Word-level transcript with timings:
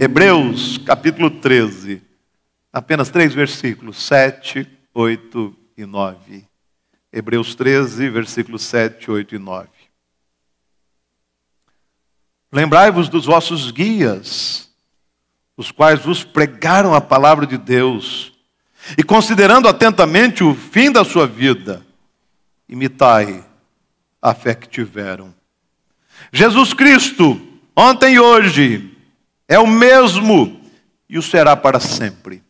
Hebreus 0.00 0.76
capítulo 0.78 1.30
13, 1.30 2.02
apenas 2.72 3.10
três 3.10 3.32
versículos, 3.32 4.02
7, 4.02 4.68
8 4.92 5.56
e 5.76 5.86
9. 5.86 6.44
Hebreus 7.12 7.54
13, 7.54 8.10
versículos 8.10 8.62
7, 8.62 9.08
8 9.08 9.36
e 9.36 9.38
9. 9.38 9.68
Lembrai-vos 12.50 13.08
dos 13.08 13.26
vossos 13.26 13.70
guias, 13.70 14.68
os 15.56 15.70
quais 15.70 16.00
vos 16.04 16.24
pregaram 16.24 16.92
a 16.92 17.00
palavra 17.00 17.46
de 17.46 17.56
Deus, 17.56 18.32
e 18.98 19.02
considerando 19.02 19.68
atentamente 19.68 20.42
o 20.42 20.54
fim 20.54 20.90
da 20.90 21.04
sua 21.04 21.26
vida, 21.26 21.86
imitai 22.68 23.44
a 24.20 24.34
fé 24.34 24.54
que 24.54 24.68
tiveram. 24.68 25.32
Jesus 26.32 26.74
Cristo, 26.74 27.40
ontem 27.76 28.14
e 28.14 28.20
hoje, 28.20 28.93
é 29.48 29.58
o 29.58 29.66
mesmo 29.66 30.60
e 31.08 31.18
o 31.18 31.22
será 31.22 31.56
para 31.56 31.80
sempre. 31.80 32.42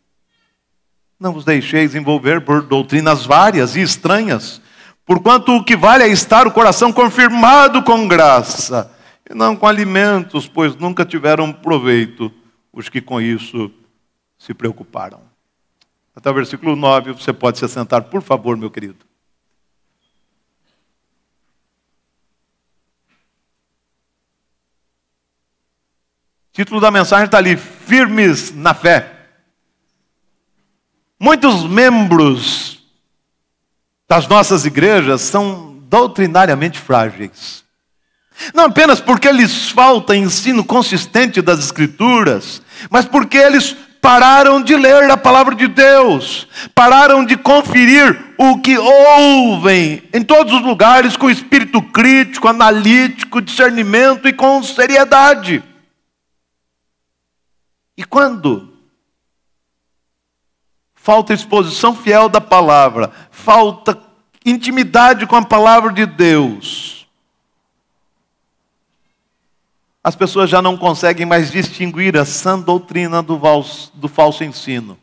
Não 1.18 1.32
vos 1.32 1.44
deixeis 1.44 1.94
envolver 1.94 2.40
por 2.42 2.62
doutrinas 2.62 3.24
várias 3.24 3.76
e 3.76 3.82
estranhas, 3.82 4.60
porquanto 5.06 5.56
o 5.56 5.64
que 5.64 5.76
vale 5.76 6.04
é 6.04 6.08
estar 6.08 6.46
o 6.46 6.52
coração 6.52 6.92
confirmado 6.92 7.82
com 7.82 8.08
graça, 8.08 8.90
e 9.28 9.34
não 9.34 9.56
com 9.56 9.66
alimentos, 9.66 10.46
pois 10.46 10.76
nunca 10.76 11.04
tiveram 11.04 11.52
proveito 11.52 12.32
os 12.72 12.88
que 12.88 13.00
com 13.00 13.20
isso 13.20 13.70
se 14.38 14.52
preocuparam. 14.52 15.20
Até 16.14 16.30
o 16.30 16.34
versículo 16.34 16.76
9, 16.76 17.12
você 17.12 17.32
pode 17.32 17.58
se 17.58 17.64
assentar, 17.64 18.04
por 18.04 18.22
favor, 18.22 18.56
meu 18.56 18.70
querido. 18.70 19.13
Título 26.54 26.80
da 26.80 26.90
mensagem 26.90 27.26
está 27.26 27.38
ali: 27.38 27.56
Firmes 27.56 28.54
na 28.54 28.72
fé. 28.72 29.10
Muitos 31.20 31.64
membros 31.64 32.78
das 34.08 34.28
nossas 34.28 34.64
igrejas 34.64 35.20
são 35.20 35.78
doutrinariamente 35.88 36.78
frágeis. 36.78 37.64
Não 38.52 38.64
apenas 38.64 39.00
porque 39.00 39.30
lhes 39.30 39.68
falta 39.68 40.16
ensino 40.16 40.64
consistente 40.64 41.40
das 41.40 41.60
Escrituras, 41.60 42.62
mas 42.90 43.04
porque 43.04 43.36
eles 43.36 43.76
pararam 44.00 44.60
de 44.60 44.76
ler 44.76 45.10
a 45.10 45.16
palavra 45.16 45.54
de 45.54 45.66
Deus, 45.66 46.46
pararam 46.74 47.24
de 47.24 47.36
conferir 47.36 48.34
o 48.36 48.60
que 48.60 48.76
ouvem 48.76 50.02
em 50.12 50.22
todos 50.22 50.52
os 50.52 50.62
lugares 50.62 51.16
com 51.16 51.30
espírito 51.30 51.80
crítico, 51.80 52.48
analítico, 52.48 53.40
discernimento 53.40 54.28
e 54.28 54.32
com 54.32 54.62
seriedade. 54.62 55.62
E 57.96 58.04
quando 58.04 58.72
falta 60.94 61.32
exposição 61.32 61.94
fiel 61.94 62.28
da 62.28 62.40
palavra, 62.40 63.12
falta 63.30 63.98
intimidade 64.44 65.26
com 65.26 65.36
a 65.36 65.44
palavra 65.44 65.92
de 65.92 66.06
Deus, 66.06 67.06
as 70.02 70.14
pessoas 70.14 70.50
já 70.50 70.60
não 70.60 70.76
conseguem 70.76 71.24
mais 71.24 71.50
distinguir 71.50 72.16
a 72.16 72.24
sã 72.24 72.58
doutrina 72.58 73.22
do 73.22 73.40
do 73.94 74.08
falso 74.08 74.44
ensino. 74.44 74.98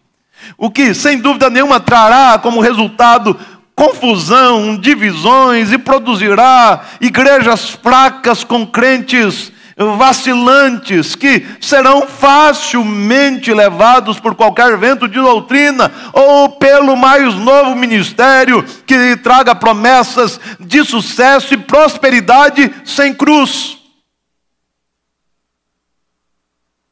O 0.58 0.70
que, 0.70 0.94
sem 0.94 1.20
dúvida 1.20 1.50
nenhuma, 1.50 1.80
trará 1.80 2.38
como 2.38 2.62
resultado 2.62 3.40
confusão, 3.76 4.78
divisões 4.78 5.72
e 5.72 5.78
produzirá 5.78 6.86
igrejas 7.00 7.70
fracas 7.70 8.44
com 8.44 8.66
crentes 8.66 9.52
vacilantes, 9.98 11.16
que 11.16 11.46
serão 11.60 12.08
facilmente 12.08 13.54
levados 13.54 14.20
por 14.20 14.36
qualquer 14.36 14.78
vento 14.78 15.08
de 15.08 15.16
doutrina, 15.16 15.92
ou 16.14 16.50
pelo 16.58 16.96
mais 16.96 17.36
novo 17.36 17.76
ministério 17.76 18.64
que 18.86 19.16
traga 19.18 19.56
promessas 19.56 20.40
de 20.60 20.84
sucesso 20.84 21.54
e 21.54 21.58
prosperidade 21.58 22.74
sem 22.86 23.14
cruz. 23.14 23.78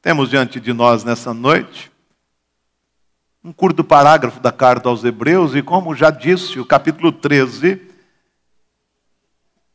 Temos 0.02 0.30
diante 0.30 0.59
de 0.59 0.72
nós 0.74 1.04
nessa 1.04 1.34
noite 1.34 1.92
um 3.44 3.54
curto 3.54 3.84
parágrafo 3.84 4.40
da 4.40 4.52
carta 4.52 4.90
aos 4.90 5.04
Hebreus, 5.04 5.56
e 5.56 5.62
como 5.62 5.96
já 5.96 6.09
disse, 6.09 6.59
o 6.59 6.66
capítulo 6.66 7.12
13 7.12 7.81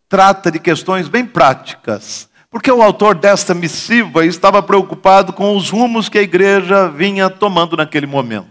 trata 0.08 0.50
de 0.50 0.58
questões 0.58 1.08
bem 1.08 1.26
práticas 1.26 2.28
porque 2.54 2.70
o 2.70 2.84
autor 2.84 3.16
desta 3.16 3.52
missiva 3.52 4.24
estava 4.24 4.62
preocupado 4.62 5.32
com 5.32 5.56
os 5.56 5.70
rumos 5.70 6.08
que 6.08 6.18
a 6.18 6.22
igreja 6.22 6.88
vinha 6.88 7.28
tomando 7.28 7.76
naquele 7.76 8.06
momento. 8.06 8.46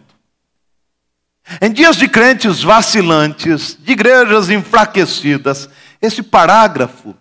Em 1.62 1.72
dias 1.72 1.96
de 1.96 2.10
crentes 2.10 2.62
vacilantes, 2.62 3.78
de 3.80 3.94
igrejas 3.94 4.50
enfraquecidas, 4.50 5.70
esse 6.02 6.22
parágrafo 6.22 7.16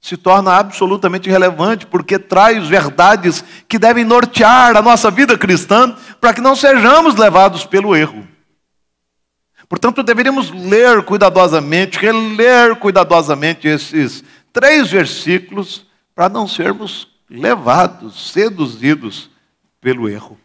se 0.00 0.16
torna 0.16 0.54
absolutamente 0.54 1.30
relevante, 1.30 1.86
porque 1.86 2.18
traz 2.18 2.66
verdades 2.66 3.44
que 3.68 3.78
devem 3.78 4.04
nortear 4.04 4.76
a 4.76 4.82
nossa 4.82 5.12
vida 5.12 5.38
cristã 5.38 5.94
para 6.20 6.34
que 6.34 6.40
não 6.40 6.56
sejamos 6.56 7.14
levados 7.14 7.64
pelo 7.64 7.94
erro. 7.94 8.26
Portanto, 9.68 10.02
deveríamos 10.02 10.50
ler 10.50 11.04
cuidadosamente, 11.04 11.96
reler 11.96 12.74
cuidadosamente 12.74 13.68
esses 13.68 14.24
três 14.52 14.90
versículos 14.90 15.86
para 16.18 16.28
não 16.28 16.48
sermos 16.48 17.06
levados, 17.30 18.32
seduzidos 18.32 19.30
pelo 19.80 20.08
erro. 20.08 20.36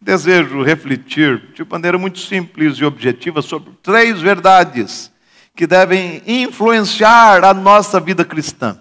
Desejo 0.00 0.64
refletir 0.64 1.52
de 1.54 1.64
maneira 1.64 1.96
muito 1.96 2.18
simples 2.18 2.76
e 2.78 2.84
objetiva 2.84 3.40
sobre 3.40 3.70
três 3.80 4.20
verdades 4.20 5.12
que 5.54 5.64
devem 5.64 6.20
influenciar 6.26 7.44
a 7.44 7.54
nossa 7.54 8.00
vida 8.00 8.24
cristã 8.24 8.76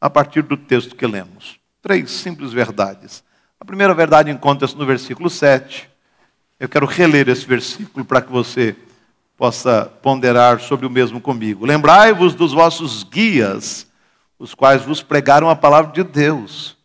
a 0.00 0.08
partir 0.08 0.40
do 0.40 0.56
texto 0.56 0.96
que 0.96 1.06
lemos. 1.06 1.58
Três 1.82 2.10
simples 2.10 2.50
verdades. 2.50 3.22
A 3.60 3.64
primeira 3.66 3.92
verdade 3.92 4.30
encontra-se 4.30 4.78
no 4.78 4.86
versículo 4.86 5.28
7. 5.28 5.86
Eu 6.58 6.66
quero 6.70 6.86
reler 6.86 7.28
esse 7.28 7.46
versículo 7.46 8.06
para 8.06 8.22
que 8.22 8.32
você 8.32 8.74
possa 9.36 9.84
ponderar 10.02 10.60
sobre 10.60 10.86
o 10.86 10.90
mesmo 10.90 11.20
comigo. 11.20 11.66
Lembrai-vos 11.66 12.34
dos 12.34 12.54
vossos 12.54 13.02
guias 13.02 13.86
os 14.38 14.54
quais 14.54 14.82
vos 14.82 15.02
pregaram 15.02 15.48
a 15.48 15.56
palavra 15.56 15.92
de 15.92 16.02
Deus. 16.02 16.76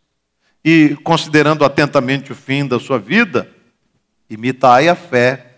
E, 0.64 0.96
considerando 1.02 1.64
atentamente 1.64 2.32
o 2.32 2.34
fim 2.34 2.66
da 2.66 2.78
sua 2.78 2.98
vida, 2.98 3.50
imitai 4.28 4.88
a 4.88 4.94
fé 4.94 5.56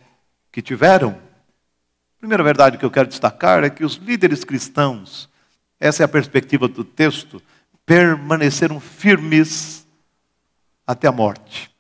que 0.51 0.63
tiveram. 0.63 1.11
A 1.11 2.21
primeira 2.21 2.43
verdade 2.43 2.79
que 2.79 2.85
eu 2.85 2.91
quero 2.91 3.09
destacar 3.09 3.65
é 3.65 3.71
que 3.71 3.85
os 3.85 3.97
líderes 3.97 4.45
cristãos, 4.45 5.29
essa 5.81 6.03
é 6.03 6.05
a 6.05 6.09
perspectiva 6.09 6.69
do 6.69 6.85
texto, 6.85 7.43
permaneceram 7.85 8.79
firmes 8.79 9.87
até 10.87 11.09
a 11.09 11.13
morte. 11.13 11.71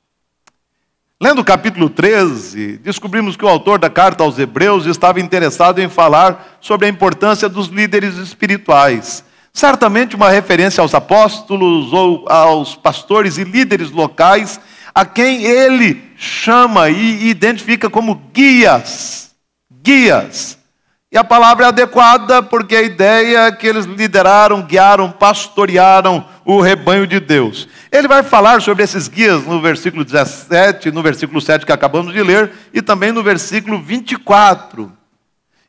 Lendo 1.20 1.40
o 1.40 1.44
capítulo 1.44 1.88
13, 1.88 2.78
descobrimos 2.78 3.36
que 3.36 3.44
o 3.44 3.48
autor 3.48 3.78
da 3.78 3.88
carta 3.88 4.24
aos 4.24 4.40
Hebreus 4.40 4.86
estava 4.86 5.20
interessado 5.20 5.80
em 5.80 5.88
falar 5.88 6.58
sobre 6.60 6.86
a 6.86 6.90
importância 6.90 7.48
dos 7.48 7.68
líderes 7.68 8.16
espirituais 8.16 9.24
Certamente 9.52 10.16
uma 10.16 10.30
referência 10.30 10.80
aos 10.80 10.94
apóstolos 10.94 11.92
ou 11.92 12.26
aos 12.28 12.74
pastores 12.74 13.36
e 13.36 13.44
líderes 13.44 13.90
locais, 13.90 14.58
a 14.94 15.04
quem 15.04 15.44
ele 15.44 16.02
chama 16.16 16.88
e 16.88 17.28
identifica 17.28 17.90
como 17.90 18.14
guias. 18.32 19.30
Guias. 19.70 20.58
E 21.10 21.18
a 21.18 21.22
palavra 21.22 21.66
é 21.66 21.68
adequada 21.68 22.42
porque 22.42 22.74
a 22.74 22.82
ideia 22.82 23.40
é 23.40 23.52
que 23.52 23.66
eles 23.66 23.84
lideraram, 23.84 24.62
guiaram, 24.62 25.12
pastorearam 25.12 26.24
o 26.42 26.58
rebanho 26.62 27.06
de 27.06 27.20
Deus. 27.20 27.68
Ele 27.90 28.08
vai 28.08 28.22
falar 28.22 28.62
sobre 28.62 28.82
esses 28.82 29.08
guias 29.08 29.44
no 29.44 29.60
versículo 29.60 30.06
17, 30.06 30.90
no 30.90 31.02
versículo 31.02 31.38
7 31.38 31.66
que 31.66 31.72
acabamos 31.72 32.14
de 32.14 32.22
ler, 32.22 32.50
e 32.72 32.80
também 32.80 33.12
no 33.12 33.22
versículo 33.22 33.82
24. 33.82 34.90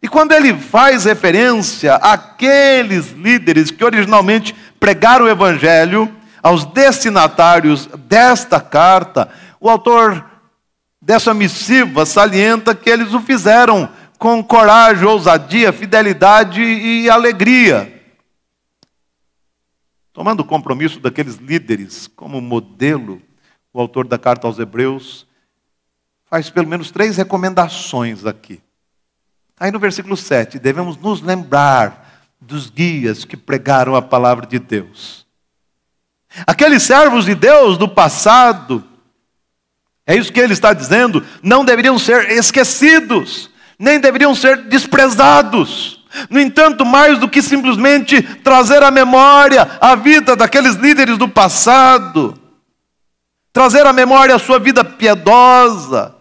E 0.03 0.07
quando 0.09 0.33
ele 0.33 0.53
faz 0.53 1.05
referência 1.05 1.95
àqueles 1.95 3.11
líderes 3.11 3.71
que 3.71 3.85
originalmente 3.85 4.53
pregaram 4.77 5.23
o 5.23 5.29
evangelho, 5.29 6.13
aos 6.43 6.65
destinatários 6.65 7.87
desta 7.99 8.59
carta, 8.59 9.31
o 9.61 9.69
autor 9.69 10.29
dessa 11.01 11.33
missiva 11.33 12.05
salienta 12.05 12.75
que 12.75 12.89
eles 12.89 13.13
o 13.13 13.21
fizeram 13.21 13.89
com 14.19 14.43
coragem, 14.43 15.07
ousadia, 15.07 15.71
fidelidade 15.71 16.61
e 16.61 17.09
alegria. 17.09 18.03
Tomando 20.11 20.41
o 20.41 20.45
compromisso 20.45 20.99
daqueles 20.99 21.35
líderes 21.35 22.07
como 22.07 22.41
modelo, 22.41 23.21
o 23.73 23.79
autor 23.79 24.05
da 24.05 24.17
carta 24.17 24.47
aos 24.47 24.59
Hebreus 24.59 25.25
faz 26.25 26.49
pelo 26.49 26.67
menos 26.67 26.91
três 26.91 27.15
recomendações 27.15 28.25
aqui. 28.25 28.61
Aí 29.59 29.71
no 29.71 29.79
versículo 29.79 30.17
7, 30.17 30.59
devemos 30.59 30.97
nos 30.97 31.21
lembrar 31.21 32.21
dos 32.39 32.69
guias 32.69 33.23
que 33.23 33.37
pregaram 33.37 33.95
a 33.95 34.01
palavra 34.01 34.45
de 34.45 34.59
Deus. 34.59 35.25
Aqueles 36.47 36.83
servos 36.83 37.25
de 37.25 37.35
Deus 37.35 37.77
do 37.77 37.87
passado 37.87 38.83
É 40.05 40.15
isso 40.15 40.33
que 40.33 40.39
ele 40.39 40.53
está 40.53 40.73
dizendo. 40.73 41.25
Não 41.41 41.63
deveriam 41.63 41.97
ser 41.97 42.29
esquecidos, 42.31 43.49
nem 43.79 43.99
deveriam 43.99 44.35
ser 44.35 44.63
desprezados. 44.63 46.03
No 46.29 46.39
entanto, 46.39 46.85
mais 46.85 47.17
do 47.17 47.29
que 47.29 47.41
simplesmente 47.41 48.21
trazer 48.21 48.83
à 48.83 48.91
memória 48.91 49.77
a 49.79 49.95
vida 49.95 50.35
daqueles 50.35 50.75
líderes 50.75 51.17
do 51.17 51.27
passado, 51.27 52.37
trazer 53.51 53.85
à 53.85 53.93
memória 53.93 54.35
a 54.35 54.39
sua 54.39 54.59
vida 54.59 54.83
piedosa, 54.83 56.15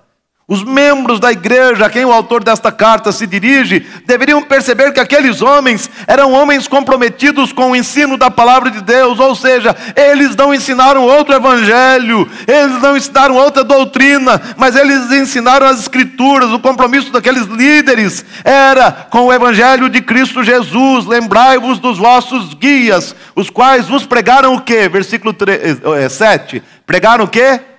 os 0.53 0.63
membros 0.63 1.19
da 1.19 1.33
igreja 1.33 1.87
a 1.87 1.89
quem 1.89 2.05
o 2.05 2.13
autor 2.13 2.45
desta 2.45 2.71
carta 2.71 3.11
se 3.11 3.27
dirige 3.27 3.87
deveriam 4.05 4.43
perceber 4.43 4.93
que 4.93 5.01
aqueles 5.01 5.41
homens 5.41 5.89
eram 6.07 6.31
homens 6.31 6.69
comprometidos 6.69 7.55
com 7.55 7.71
o 7.71 7.77
ensino 7.77 8.19
da 8.19 8.31
palavra 8.31 8.71
de 8.71 8.83
Deus, 8.83 9.19
ou 9.19 9.35
seja, 9.35 9.75
eles 9.97 10.37
não 10.37 10.53
ensinaram 10.53 11.05
outro 11.05 11.35
evangelho, 11.35 12.31
eles 12.47 12.83
não 12.83 12.95
ensinaram 12.95 13.35
outra 13.35 13.65
doutrina, 13.65 14.39
mas 14.59 14.77
eles 14.77 15.11
ensinaram 15.11 15.67
as 15.67 15.81
escrituras. 15.81 16.51
O 16.51 16.59
compromisso 16.59 17.11
daqueles 17.11 17.47
líderes 17.47 18.23
era 18.45 18.93
com 19.09 19.29
o 19.29 19.33
evangelho 19.33 19.89
de 19.89 20.03
Cristo 20.03 20.45
Jesus. 20.45 21.07
Lembrai-vos 21.07 21.79
dos 21.79 21.97
vossos 21.97 22.53
guias, 22.53 23.17
os 23.35 23.49
quais 23.49 23.89
vos 23.89 24.05
pregaram 24.05 24.55
o 24.55 24.61
quê? 24.61 24.87
Versículo 24.87 25.33
3, 25.33 25.79
7. 26.13 26.59
Eh, 26.59 26.63
pregaram 26.85 27.25
o 27.25 27.29
quê? 27.29 27.72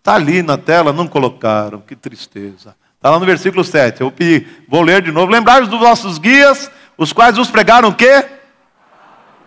Está 0.00 0.14
ali 0.14 0.42
na 0.42 0.56
tela, 0.56 0.94
não 0.94 1.06
colocaram, 1.06 1.80
que 1.80 1.94
tristeza. 1.94 2.74
Está 2.96 3.10
lá 3.10 3.18
no 3.18 3.26
versículo 3.26 3.62
7. 3.62 4.00
Eu 4.00 4.12
vou 4.66 4.80
ler 4.80 5.02
de 5.02 5.12
novo. 5.12 5.30
Lembrai-vos 5.30 5.68
dos 5.68 5.78
vossos 5.78 6.18
guias, 6.18 6.70
os 6.96 7.12
quais 7.12 7.36
vos 7.36 7.50
pregaram 7.50 7.90
o 7.90 7.94
quê? 7.94 8.24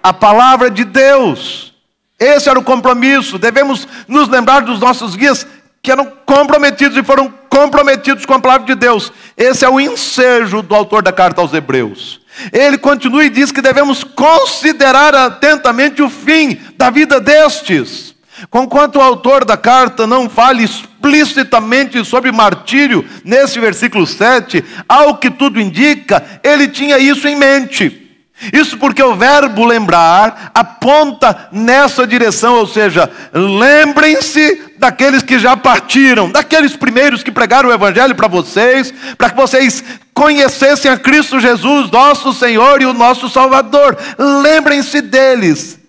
A 0.01 0.13
palavra 0.13 0.69
de 0.69 0.83
Deus. 0.83 1.73
Esse 2.19 2.49
era 2.49 2.59
o 2.59 2.63
compromisso. 2.63 3.39
Devemos 3.39 3.87
nos 4.07 4.29
lembrar 4.29 4.61
dos 4.61 4.79
nossos 4.79 5.15
guias 5.15 5.45
que 5.81 5.91
eram 5.91 6.11
comprometidos 6.25 6.95
e 6.97 7.03
foram 7.03 7.33
comprometidos 7.49 8.25
com 8.25 8.35
a 8.35 8.39
palavra 8.39 8.67
de 8.67 8.75
Deus. 8.75 9.11
Esse 9.35 9.65
é 9.65 9.69
o 9.69 9.79
ensejo 9.79 10.61
do 10.61 10.75
autor 10.75 11.01
da 11.01 11.11
carta 11.11 11.41
aos 11.41 11.53
Hebreus. 11.53 12.21
Ele 12.51 12.77
continua 12.77 13.25
e 13.25 13.29
diz 13.29 13.51
que 13.51 13.61
devemos 13.61 14.03
considerar 14.03 15.15
atentamente 15.15 16.01
o 16.01 16.09
fim 16.09 16.59
da 16.77 16.89
vida 16.91 17.19
destes. 17.19 18.12
Conquanto 18.49 18.97
o 18.97 19.01
autor 19.01 19.45
da 19.45 19.57
carta 19.57 20.05
não 20.05 20.29
fale 20.29 20.63
explicitamente 20.63 22.03
sobre 22.05 22.31
martírio 22.31 23.05
nesse 23.23 23.59
versículo 23.59 24.05
7, 24.05 24.63
ao 24.87 25.17
que 25.17 25.29
tudo 25.29 25.59
indica, 25.59 26.23
ele 26.43 26.67
tinha 26.67 26.97
isso 26.97 27.27
em 27.27 27.35
mente. 27.35 28.03
Isso 28.51 28.77
porque 28.77 29.01
o 29.01 29.15
verbo 29.15 29.63
lembrar 29.63 30.51
aponta 30.53 31.47
nessa 31.51 32.05
direção, 32.05 32.55
ou 32.55 32.67
seja, 32.67 33.09
lembrem-se 33.31 34.73
daqueles 34.77 35.21
que 35.21 35.39
já 35.39 35.55
partiram, 35.55 36.29
daqueles 36.29 36.75
primeiros 36.75 37.23
que 37.23 37.31
pregaram 37.31 37.69
o 37.69 37.73
evangelho 37.73 38.15
para 38.15 38.27
vocês, 38.27 38.93
para 39.17 39.29
que 39.29 39.37
vocês 39.37 39.83
conhecessem 40.13 40.91
a 40.91 40.97
Cristo 40.97 41.39
Jesus, 41.39 41.89
nosso 41.89 42.33
Senhor 42.33 42.81
e 42.81 42.85
o 42.85 42.93
nosso 42.93 43.29
Salvador. 43.29 43.97
Lembrem-se 44.17 45.01
deles. 45.01 45.79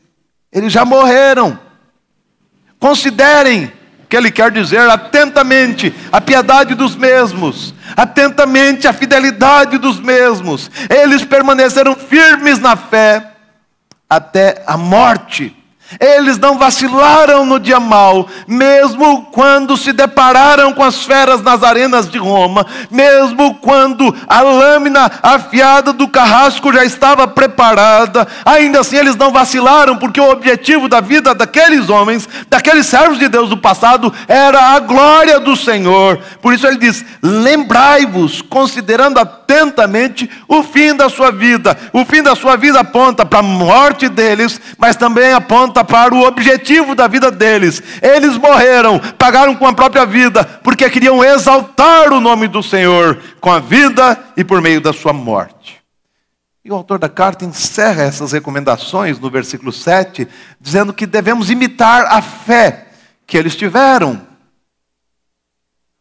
Eles 0.52 0.72
já 0.72 0.84
morreram. 0.84 1.63
Considerem 2.84 3.72
o 4.02 4.06
que 4.06 4.14
ele 4.14 4.31
quer 4.31 4.50
dizer 4.50 4.90
atentamente 4.90 5.94
a 6.12 6.20
piedade 6.20 6.75
dos 6.75 6.94
mesmos, 6.94 7.75
atentamente 7.96 8.86
a 8.86 8.92
fidelidade 8.92 9.78
dos 9.78 9.98
mesmos. 9.98 10.70
Eles 10.90 11.25
permaneceram 11.25 11.96
firmes 11.96 12.58
na 12.58 12.76
fé 12.76 13.26
até 14.06 14.62
a 14.66 14.76
morte. 14.76 15.56
Eles 16.00 16.38
não 16.38 16.58
vacilaram 16.58 17.44
no 17.44 17.60
dia 17.60 17.78
mal, 17.78 18.26
mesmo 18.48 19.22
quando 19.31 19.76
se 19.76 19.92
depararam 19.92 20.72
com 20.72 20.82
as 20.82 21.04
feras 21.04 21.42
nas 21.42 21.62
arenas 21.62 22.10
de 22.10 22.19
Roma, 22.19 22.66
mesmo 22.90 23.54
quando 23.56 24.14
a 24.26 24.40
lâmina 24.40 25.10
afiada 25.22 25.92
do 25.92 26.08
carrasco 26.08 26.72
já 26.72 26.84
estava 26.84 27.28
preparada, 27.28 28.26
ainda 28.44 28.81
assim 28.81 28.96
eles 28.96 29.16
não 29.16 29.31
vacilaram, 29.31 29.96
porque 29.96 30.20
o 30.20 30.31
objetivo 30.31 30.88
da 30.88 31.00
vida 31.00 31.34
daqueles 31.34 31.88
homens, 31.88 32.28
daqueles 32.48 32.87
servos 32.87 33.19
de 33.19 33.28
Deus 33.28 33.48
do 33.48 33.56
passado, 33.56 34.12
era 34.26 34.75
a 34.75 34.80
glória 34.80 35.38
do 35.38 35.54
Senhor. 35.54 36.19
Por 36.40 36.54
isso 36.54 36.66
ele 36.66 36.78
diz: 36.78 37.04
lembrai-vos, 37.22 38.42
considerando 38.42 39.19
atentamente 39.19 40.28
o 40.48 40.62
fim 40.62 40.94
da 40.94 41.08
sua 41.08 41.30
vida. 41.30 41.76
O 41.92 42.04
fim 42.04 42.22
da 42.22 42.34
sua 42.34 42.56
vida 42.56 42.80
aponta 42.80 43.25
para 43.25 43.38
a 43.40 43.42
morte 43.42 44.08
deles, 44.08 44.60
mas 44.78 44.96
também 44.96 45.32
aponta 45.32 45.74
para 45.82 46.15
o 46.15 46.25
objetivo 46.25 46.94
da 46.94 47.09
vida 47.09 47.31
deles. 47.31 47.82
Eles 48.03 48.37
morreram, 48.37 49.00
pagaram 49.19 49.56
com 49.56 49.67
a 49.67 49.73
própria 49.73 50.05
vida, 50.05 50.44
porque 50.62 50.88
queriam 50.91 51.25
exaltar 51.25 52.12
o 52.12 52.21
nome 52.21 52.47
do 52.47 52.62
Senhor 52.62 53.19
com 53.41 53.50
a 53.50 53.59
vida 53.59 54.23
e 54.37 54.44
por 54.44 54.61
meio 54.61 54.81
da 54.81 54.93
sua 54.93 55.15
morte. 55.15 55.82
E 56.65 56.71
o 56.71 56.75
autor 56.75 56.99
da 56.99 57.09
carta 57.09 57.44
encerra 57.44 58.05
essas 58.05 58.32
recomendações 58.32 59.19
no 59.19 59.29
versículo 59.29 59.73
7, 59.73 60.29
dizendo 60.61 60.94
que 60.94 61.06
devemos 61.06 61.50
imitar 61.50 62.06
a 62.06 62.23
fé 62.23 62.87
que 63.26 63.37
eles 63.37 63.56
tiveram. 63.56 64.21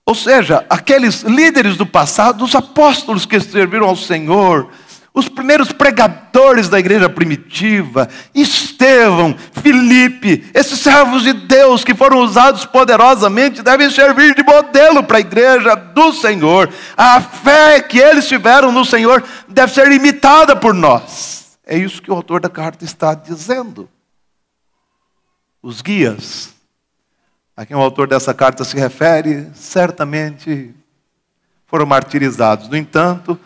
Ou 0.06 0.16
seja, 0.16 0.66
aqueles 0.70 1.22
líderes 1.22 1.78
do 1.78 1.86
passado, 1.86 2.44
os 2.44 2.56
apóstolos 2.56 3.25
que 3.25 3.40
serviram 3.40 3.88
ao 3.88 3.96
Senhor, 3.96 4.70
os 5.13 5.30
primeiros 5.30 5.71
pregadores 5.71 6.68
da 6.68 6.80
igreja 6.80 7.07
primitiva, 7.07 8.10
Estevão, 8.33 9.36
Filipe, 9.62 10.50
esses 10.56 10.80
servos 10.80 11.21
de 11.21 11.33
Deus 11.33 11.83
que 11.83 11.94
foram 11.94 12.19
usados 12.19 12.65
poderosamente, 12.65 13.62
devem 13.62 13.92
servir 13.92 14.33
de 14.33 14.42
modelo 14.42 15.04
para 15.04 15.18
a 15.18 15.21
igreja 15.21 15.75
do 15.75 16.12
Senhor. 16.13 16.68
A 16.98 17.21
fé 17.21 17.80
que 17.80 18.00
eles 18.00 18.27
tiveram 18.27 18.71
no 18.71 18.83
Senhor 18.83 19.24
deve 19.48 19.71
ser 19.71 19.92
imitada 19.92 20.56
por 20.56 20.74
nós. 20.74 21.60
É 21.63 21.77
isso 21.77 22.01
que 22.01 22.10
o 22.10 22.15
autor 22.15 22.42
da 22.42 22.50
carta 22.50 22.83
está 22.83 23.13
dizendo. 23.13 23.88
Os 25.62 25.81
guias, 25.81 26.56
a 27.56 27.68
quem 27.68 27.77
o 27.77 27.81
autor 27.81 28.07
dessa 28.07 28.33
carta 28.33 28.63
se 28.63 28.75
refere, 28.75 29.48
certamente 29.54 30.74
foram 31.68 31.86
martirizados. 31.86 32.68
No 32.68 32.75
entanto, 32.75 33.39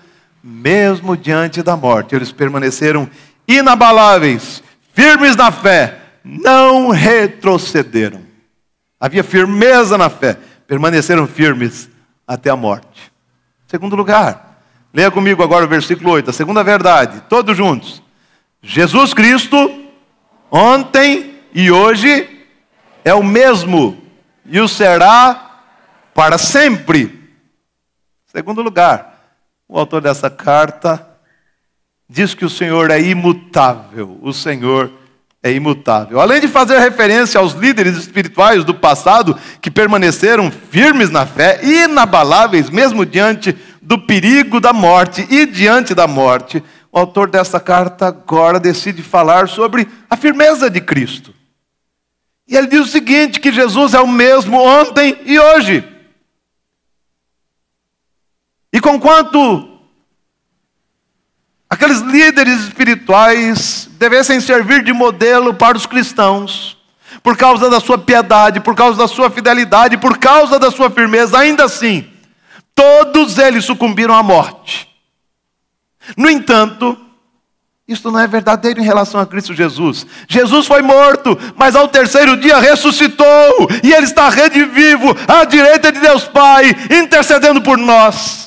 mesmo 0.43 1.17
diante 1.17 1.61
da 1.61 1.75
morte, 1.75 2.15
eles 2.15 2.31
permaneceram 2.31 3.09
inabaláveis, 3.47 4.63
firmes 4.93 5.35
na 5.35 5.51
fé, 5.51 5.99
não 6.23 6.89
retrocederam. 6.89 8.21
Havia 8.99 9.23
firmeza 9.23 9.97
na 9.97 10.09
fé, 10.09 10.37
permaneceram 10.67 11.27
firmes 11.27 11.89
até 12.27 12.49
a 12.49 12.55
morte. 12.55 13.11
Segundo 13.67 13.95
lugar, 13.95 14.61
leia 14.93 15.11
comigo 15.11 15.43
agora 15.43 15.65
o 15.65 15.69
versículo 15.69 16.11
8, 16.11 16.29
a 16.29 16.33
segunda 16.33 16.63
verdade, 16.63 17.21
todos 17.29 17.55
juntos. 17.55 18.01
Jesus 18.61 19.13
Cristo, 19.13 19.85
ontem 20.51 21.35
e 21.53 21.71
hoje, 21.71 22.27
é 23.05 23.13
o 23.13 23.23
mesmo 23.23 23.97
e 24.45 24.59
o 24.59 24.67
será 24.67 25.61
para 26.13 26.37
sempre. 26.37 27.29
Segundo 28.25 28.61
lugar, 28.61 29.16
o 29.67 29.77
autor 29.77 30.01
dessa 30.01 30.29
carta 30.29 31.05
diz 32.09 32.33
que 32.33 32.45
o 32.45 32.49
Senhor 32.49 32.89
é 32.89 33.01
imutável. 33.01 34.17
O 34.21 34.31
Senhor 34.31 34.91
é 35.43 35.51
imutável. 35.51 36.19
Além 36.19 36.39
de 36.39 36.47
fazer 36.47 36.79
referência 36.79 37.39
aos 37.39 37.53
líderes 37.53 37.97
espirituais 37.97 38.63
do 38.63 38.73
passado 38.73 39.37
que 39.61 39.69
permaneceram 39.69 40.49
firmes 40.49 41.09
na 41.09 41.25
fé, 41.25 41.59
inabaláveis, 41.63 42.69
mesmo 42.69 43.05
diante 43.05 43.55
do 43.81 43.97
perigo 43.97 44.59
da 44.59 44.73
morte 44.73 45.27
e 45.29 45.45
diante 45.45 45.93
da 45.93 46.07
morte, 46.07 46.63
o 46.91 46.99
autor 46.99 47.29
dessa 47.29 47.59
carta 47.59 48.07
agora 48.07 48.59
decide 48.59 49.03
falar 49.03 49.47
sobre 49.47 49.87
a 50.09 50.15
firmeza 50.15 50.69
de 50.69 50.81
Cristo. 50.81 51.33
E 52.47 52.55
ele 52.55 52.67
diz 52.67 52.81
o 52.81 52.87
seguinte: 52.87 53.39
que 53.39 53.51
Jesus 53.51 53.93
é 53.93 53.99
o 53.99 54.07
mesmo 54.07 54.57
ontem 54.57 55.17
e 55.25 55.37
hoje. 55.37 55.96
E 58.71 58.79
conquanto 58.79 59.79
aqueles 61.69 61.99
líderes 61.99 62.61
espirituais 62.61 63.89
devessem 63.93 64.39
servir 64.39 64.83
de 64.83 64.93
modelo 64.93 65.53
para 65.53 65.77
os 65.77 65.85
cristãos, 65.85 66.77
por 67.23 67.37
causa 67.37 67.69
da 67.69 67.79
sua 67.79 67.97
piedade, 67.97 68.59
por 68.59 68.75
causa 68.75 68.97
da 68.97 69.07
sua 69.07 69.29
fidelidade, 69.29 69.97
por 69.97 70.17
causa 70.17 70.59
da 70.59 70.69
sua 70.69 70.89
firmeza, 70.89 71.37
ainda 71.37 71.65
assim, 71.65 72.07
todos 72.75 73.37
eles 73.37 73.65
sucumbiram 73.65 74.13
à 74.13 74.21
morte. 74.21 74.87
No 76.15 76.29
entanto, 76.29 76.97
isso 77.87 78.11
não 78.11 78.19
é 78.19 78.27
verdadeiro 78.27 78.81
em 78.81 78.83
relação 78.83 79.19
a 79.19 79.25
Cristo 79.25 79.53
Jesus. 79.53 80.05
Jesus 80.27 80.67
foi 80.67 80.81
morto, 80.81 81.37
mas 81.55 81.75
ao 81.75 81.87
terceiro 81.87 82.35
dia 82.37 82.59
ressuscitou, 82.59 83.69
e 83.81 83.93
Ele 83.93 84.05
está 84.05 84.29
redivivo 84.29 85.15
à 85.27 85.45
direita 85.45 85.91
de 85.91 85.99
Deus 85.99 86.25
Pai, 86.25 86.75
intercedendo 86.91 87.61
por 87.61 87.77
nós 87.77 88.46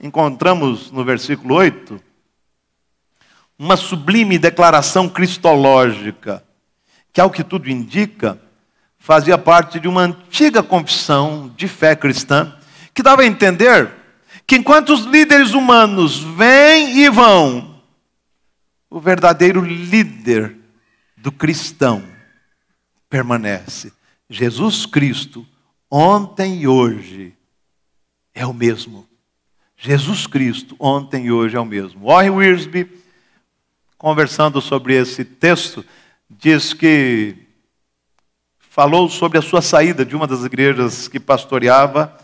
encontramos 0.00 0.90
no 0.90 1.04
versículo 1.04 1.54
8 1.54 2.00
uma 3.58 3.76
sublime 3.76 4.38
declaração 4.38 5.06
cristológica 5.06 6.42
que, 7.12 7.20
ao 7.20 7.30
que 7.30 7.44
tudo 7.44 7.68
indica, 7.68 8.40
fazia 8.98 9.36
parte 9.36 9.78
de 9.78 9.86
uma 9.86 10.02
antiga 10.02 10.62
confissão 10.62 11.52
de 11.54 11.68
fé 11.68 11.94
cristã, 11.94 12.56
que 12.94 13.02
dava 13.02 13.20
a 13.20 13.26
entender 13.26 13.92
que 14.46 14.56
enquanto 14.56 14.94
os 14.94 15.04
líderes 15.04 15.52
humanos 15.52 16.20
vêm 16.20 17.00
e 17.00 17.10
vão, 17.10 17.82
o 18.88 18.98
verdadeiro 18.98 19.60
líder 19.60 20.56
do 21.16 21.30
cristão 21.30 22.02
permanece. 23.10 23.92
Jesus 24.28 24.86
Cristo, 24.86 25.46
ontem 25.90 26.62
e 26.62 26.68
hoje, 26.68 27.34
é 28.34 28.46
o 28.46 28.54
mesmo. 28.54 29.09
Jesus 29.82 30.26
Cristo, 30.26 30.76
ontem 30.78 31.24
e 31.24 31.32
hoje 31.32 31.56
é 31.56 31.60
o 31.60 31.64
mesmo. 31.64 32.06
Warren 32.06 32.32
Wiersbe, 32.32 32.86
conversando 33.96 34.60
sobre 34.60 34.94
esse 34.94 35.24
texto, 35.24 35.82
diz 36.28 36.74
que 36.74 37.34
falou 38.58 39.08
sobre 39.08 39.38
a 39.38 39.42
sua 39.42 39.62
saída 39.62 40.04
de 40.04 40.14
uma 40.14 40.26
das 40.26 40.44
igrejas 40.44 41.08
que 41.08 41.18
pastoreava, 41.18 42.14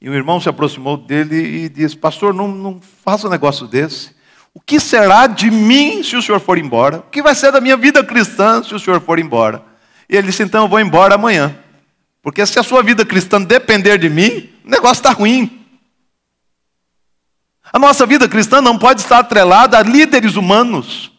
e 0.00 0.08
um 0.08 0.14
irmão 0.14 0.40
se 0.40 0.48
aproximou 0.48 0.96
dele 0.96 1.64
e 1.64 1.68
disse: 1.68 1.94
Pastor, 1.94 2.32
não, 2.32 2.48
não 2.48 2.80
faça 3.04 3.26
um 3.26 3.30
negócio 3.30 3.66
desse. 3.66 4.12
O 4.54 4.60
que 4.60 4.80
será 4.80 5.26
de 5.26 5.50
mim 5.50 6.02
se 6.02 6.16
o 6.16 6.22
senhor 6.22 6.40
for 6.40 6.56
embora? 6.56 7.00
O 7.00 7.10
que 7.10 7.22
vai 7.22 7.34
ser 7.34 7.52
da 7.52 7.60
minha 7.60 7.76
vida 7.76 8.02
cristã 8.02 8.62
se 8.62 8.74
o 8.74 8.80
senhor 8.80 9.02
for 9.02 9.18
embora? 9.18 9.62
E 10.08 10.16
ele 10.16 10.28
disse: 10.28 10.42
Então 10.42 10.62
eu 10.64 10.68
vou 10.68 10.80
embora 10.80 11.16
amanhã. 11.16 11.54
Porque 12.22 12.46
se 12.46 12.58
a 12.58 12.62
sua 12.62 12.82
vida 12.82 13.04
cristã 13.04 13.42
depender 13.42 13.98
de 13.98 14.08
mim, 14.08 14.48
o 14.64 14.70
negócio 14.70 15.00
está 15.00 15.10
ruim. 15.10 15.63
A 17.74 17.78
nossa 17.80 18.06
vida 18.06 18.28
cristã 18.28 18.60
não 18.60 18.78
pode 18.78 19.00
estar 19.00 19.18
atrelada 19.18 19.76
a 19.76 19.82
líderes 19.82 20.36
humanos. 20.36 21.10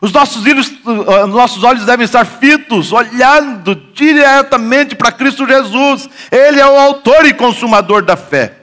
Os 0.00 0.10
nossos, 0.10 0.42
ah, 0.84 1.28
nossos 1.28 1.62
olhos 1.62 1.86
devem 1.86 2.04
estar 2.04 2.24
fitos, 2.24 2.90
olhando 2.90 3.76
diretamente 3.94 4.96
para 4.96 5.12
Cristo 5.12 5.46
Jesus. 5.46 6.10
Ele 6.32 6.58
é 6.58 6.66
o 6.66 6.76
autor 6.76 7.24
e 7.24 7.32
consumador 7.32 8.02
da 8.02 8.16
fé. 8.16 8.62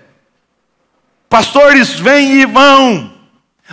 Pastores 1.29 1.98
vêm 1.98 2.41
e 2.41 2.46
vão, 2.46 3.13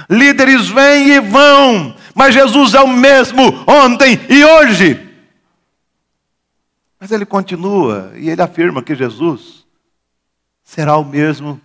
líderes 0.09 0.69
vêm 0.69 1.09
e 1.09 1.21
vão, 1.21 1.97
mas 2.15 2.35
Jesus 2.35 2.73
é 2.73 2.81
o 2.81 2.87
mesmo 2.87 3.65
ontem 3.67 4.21
e 4.29 4.45
hoje. 4.45 5.13
Mas 7.01 7.11
ele 7.11 7.27
continua 7.27 8.13
e 8.15 8.31
ele 8.31 8.43
afirma 8.43 8.81
que 8.81 8.95
Jesus 8.95 9.67
será 10.63 10.97
o 10.97 11.05
mesmo 11.05 11.61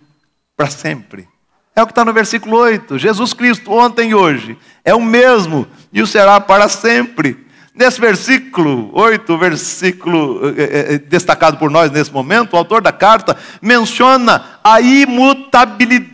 para 0.56 0.68
sempre. 0.68 1.30
É 1.74 1.82
o 1.82 1.86
que 1.86 1.92
está 1.92 2.04
no 2.04 2.12
versículo 2.12 2.58
8. 2.58 2.98
Jesus 2.98 3.32
Cristo, 3.32 3.72
ontem 3.72 4.10
e 4.10 4.14
hoje, 4.14 4.58
é 4.84 4.94
o 4.94 5.00
mesmo 5.00 5.66
e 5.92 6.02
o 6.02 6.06
será 6.06 6.40
para 6.40 6.68
sempre. 6.68 7.46
Nesse 7.74 7.98
versículo 7.98 8.90
8, 8.92 9.38
versículo 9.38 10.54
é, 10.56 10.94
é, 10.94 10.98
destacado 10.98 11.56
por 11.56 11.70
nós 11.70 11.90
nesse 11.90 12.12
momento, 12.12 12.52
o 12.52 12.56
autor 12.56 12.82
da 12.82 12.92
carta 12.92 13.36
menciona 13.62 14.44
a 14.62 14.80
imutabilidade 14.82 16.11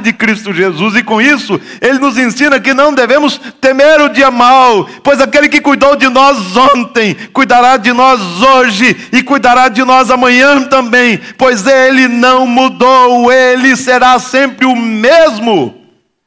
de 0.00 0.12
Cristo 0.12 0.52
Jesus, 0.52 0.96
e 0.96 1.02
com 1.02 1.20
isso 1.20 1.60
ele 1.80 1.98
nos 1.98 2.16
ensina 2.16 2.60
que 2.60 2.72
não 2.72 2.94
devemos 2.94 3.38
temer 3.60 4.00
o 4.00 4.08
dia 4.08 4.30
mau, 4.30 4.88
pois 5.02 5.20
aquele 5.20 5.48
que 5.48 5.60
cuidou 5.60 5.96
de 5.96 6.08
nós 6.08 6.56
ontem, 6.56 7.14
cuidará 7.32 7.76
de 7.76 7.92
nós 7.92 8.20
hoje 8.42 8.96
e 9.12 9.22
cuidará 9.22 9.68
de 9.68 9.84
nós 9.84 10.10
amanhã 10.10 10.62
também, 10.62 11.20
pois 11.36 11.66
ele 11.66 12.08
não 12.08 12.46
mudou, 12.46 13.32
ele 13.32 13.76
será 13.76 14.18
sempre 14.18 14.64
o 14.64 14.76
mesmo, 14.76 15.74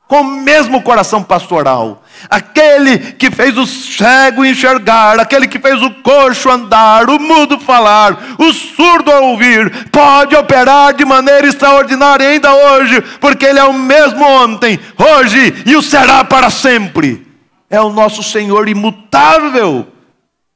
com 0.07 0.21
o 0.21 0.41
mesmo 0.41 0.81
coração 0.81 1.23
pastoral 1.23 2.00
aquele 2.29 3.13
que 3.13 3.31
fez 3.31 3.57
o 3.57 3.65
cego 3.65 4.45
enxergar, 4.45 5.19
aquele 5.19 5.47
que 5.47 5.59
fez 5.59 5.81
o 5.81 5.91
coxo 6.01 6.49
andar, 6.49 7.09
o 7.09 7.19
mudo 7.19 7.59
falar, 7.59 8.35
o 8.39 8.51
surdo 8.53 9.11
ouvir, 9.11 9.89
pode 9.89 10.35
operar 10.35 10.93
de 10.93 11.05
maneira 11.05 11.47
extraordinária 11.47 12.27
ainda 12.27 12.53
hoje, 12.53 13.01
porque 13.19 13.45
Ele 13.45 13.59
é 13.59 13.63
o 13.63 13.73
mesmo 13.73 14.23
ontem, 14.23 14.79
hoje 14.97 15.63
e 15.65 15.75
o 15.75 15.81
será 15.81 16.23
para 16.23 16.49
sempre. 16.49 17.27
É 17.69 17.79
o 17.79 17.89
nosso 17.89 18.21
Senhor 18.21 18.67
imutável 18.67 19.87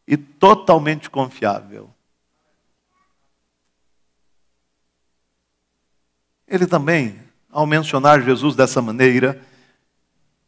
e 0.08 0.18
totalmente 0.18 1.10
confiável. 1.10 1.90
Ele 6.48 6.68
também, 6.68 7.20
ao 7.52 7.66
mencionar 7.66 8.22
Jesus 8.22 8.56
dessa 8.56 8.82
maneira, 8.82 9.42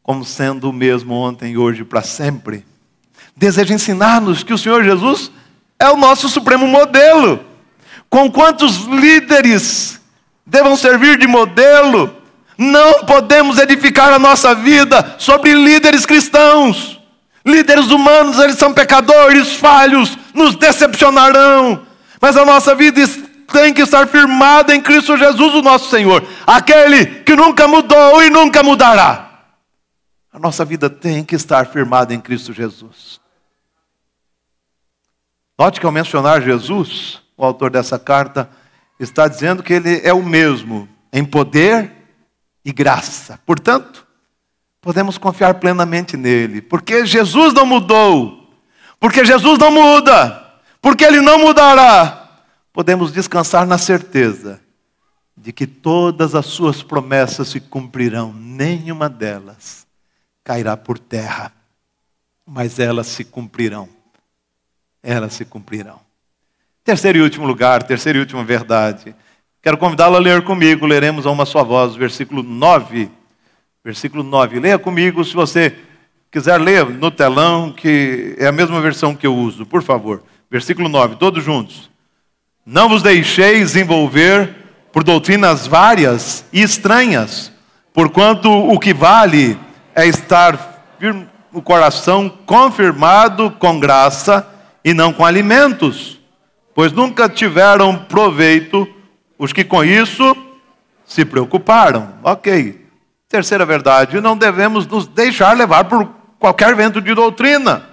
como 0.08 0.24
sendo 0.24 0.70
o 0.70 0.74
mesmo 0.74 1.14
ontem 1.14 1.52
e 1.52 1.58
hoje 1.58 1.84
para 1.84 2.02
sempre. 2.02 2.66
Deseja 3.36 3.76
ensinar-nos 3.76 4.42
que 4.42 4.54
o 4.54 4.58
Senhor 4.58 4.82
Jesus 4.82 5.30
é 5.78 5.90
o 5.90 5.98
nosso 5.98 6.30
supremo 6.30 6.66
modelo. 6.66 7.44
Com 8.10 8.32
quantos 8.32 8.86
líderes 8.86 10.00
devam 10.46 10.78
servir 10.78 11.18
de 11.18 11.28
modelo, 11.28 12.16
não 12.58 13.04
podemos 13.04 13.60
edificar 13.60 14.14
a 14.14 14.18
nossa 14.18 14.56
vida 14.56 15.16
sobre 15.18 15.54
líderes 15.54 16.06
cristãos. 16.06 17.02
Líderes 17.46 17.92
humanos, 17.92 18.40
eles 18.40 18.58
são 18.58 18.74
pecadores, 18.74 19.56
falhos, 19.56 20.18
nos 20.34 20.56
decepcionarão. 20.56 21.82
Mas 22.22 22.38
a 22.38 22.46
nossa 22.46 22.74
vida 22.74 23.02
tem 23.52 23.74
que 23.74 23.82
estar 23.82 24.08
firmada 24.08 24.74
em 24.74 24.80
Cristo 24.80 25.18
Jesus, 25.18 25.54
o 25.54 25.62
nosso 25.62 25.90
Senhor, 25.90 26.24
aquele 26.46 27.06
que 27.06 27.36
nunca 27.36 27.68
mudou 27.68 28.24
e 28.24 28.30
nunca 28.30 28.64
mudará. 28.64 29.27
A 30.38 30.40
nossa 30.40 30.64
vida 30.64 30.88
tem 30.88 31.24
que 31.24 31.34
estar 31.34 31.66
firmada 31.66 32.14
em 32.14 32.22
Cristo 32.22 32.54
Jesus. 32.54 33.20
Note 35.58 35.80
que 35.80 35.86
ao 35.88 35.92
mencionar 35.92 36.44
Jesus, 36.44 37.20
o 37.36 37.44
autor 37.44 37.72
dessa 37.72 37.98
carta 37.98 38.48
está 39.00 39.28
dizendo 39.28 39.64
que 39.64 39.74
ele 39.74 40.00
é 40.04 40.14
o 40.14 40.22
mesmo 40.22 40.88
em 41.12 41.26
poder 41.26 41.92
e 42.64 42.72
graça. 42.72 43.40
Portanto, 43.48 44.06
podemos 44.80 45.18
confiar 45.18 45.56
plenamente 45.56 46.16
nele, 46.16 46.62
porque 46.62 47.04
Jesus 47.04 47.52
não 47.52 47.66
mudou, 47.66 48.48
porque 49.00 49.26
Jesus 49.26 49.58
não 49.58 49.72
muda, 49.72 50.62
porque 50.80 51.04
ele 51.04 51.20
não 51.20 51.40
mudará. 51.40 52.42
Podemos 52.72 53.12
descansar 53.12 53.66
na 53.66 53.80
certeza 53.80 54.62
de 55.36 55.52
que 55.52 55.66
todas 55.66 56.36
as 56.36 56.46
suas 56.46 56.84
promessas 56.84 57.48
se 57.48 57.60
cumprirão, 57.60 58.32
nenhuma 58.32 59.10
delas 59.10 59.87
cairá 60.48 60.78
por 60.78 60.98
terra, 60.98 61.52
mas 62.46 62.80
elas 62.80 63.08
se 63.08 63.26
cumprirão. 63.26 63.90
Elas 65.04 65.34
se 65.34 65.44
cumprirão. 65.44 66.00
Terceiro 66.86 67.18
e 67.18 67.22
último 67.22 67.46
lugar, 67.46 67.84
terceira 67.84 68.18
e 68.18 68.22
última 68.22 68.46
verdade. 68.46 69.14
Quero 69.62 69.78
convidá-lo 69.78 70.16
a 70.16 70.20
ler 70.20 70.42
comigo, 70.46 70.86
leremos 70.86 71.26
a 71.26 71.32
uma 71.32 71.46
só 71.46 71.66
voz, 71.66 71.98
versículo 71.98 72.42
9. 72.42 73.12
Versículo 73.84 74.24
9. 74.24 74.62
Leia 74.62 74.80
comigo, 74.80 75.22
se 75.26 75.34
você 75.34 75.76
quiser 76.32 76.62
ler 76.62 76.86
no 76.86 77.12
telão, 77.12 77.74
que 77.74 78.34
é 78.40 78.48
a 78.48 78.52
mesma 78.54 78.80
versão 78.80 79.14
que 79.14 79.28
eu 79.28 79.36
uso, 79.36 79.66
por 79.66 79.84
favor. 79.84 80.24
Versículo 80.50 80.88
9, 80.88 81.18
todos 81.18 81.44
juntos. 81.44 81.90
Não 82.66 82.88
vos 82.88 83.04
deixeis 83.04 83.76
envolver 83.76 84.56
por 84.94 85.04
doutrinas 85.04 85.68
várias 85.68 86.46
e 86.54 86.62
estranhas, 86.62 87.52
porquanto 87.94 88.50
o 88.50 88.80
que 88.80 88.94
vale 88.94 89.67
é 89.98 90.06
estar 90.06 90.84
o 91.52 91.60
coração 91.60 92.30
confirmado 92.46 93.50
com 93.50 93.80
graça 93.80 94.48
e 94.86 94.94
não 94.94 95.12
com 95.12 95.26
alimentos, 95.26 96.20
pois 96.76 96.92
nunca 96.92 97.28
tiveram 97.28 97.98
proveito 97.98 98.88
os 99.40 99.52
que 99.52 99.64
com 99.64 99.84
isso 99.84 100.38
se 101.04 101.26
preocuparam. 101.26 102.14
Ok. 102.24 102.86
Terceira 103.28 103.66
verdade, 103.66 104.22
não 104.22 104.38
devemos 104.38 104.86
nos 104.86 105.08
deixar 105.08 105.58
levar 105.58 105.86
por 105.86 106.08
qualquer 106.38 106.76
vento 106.76 107.02
de 107.02 107.16
doutrina. 107.16 107.90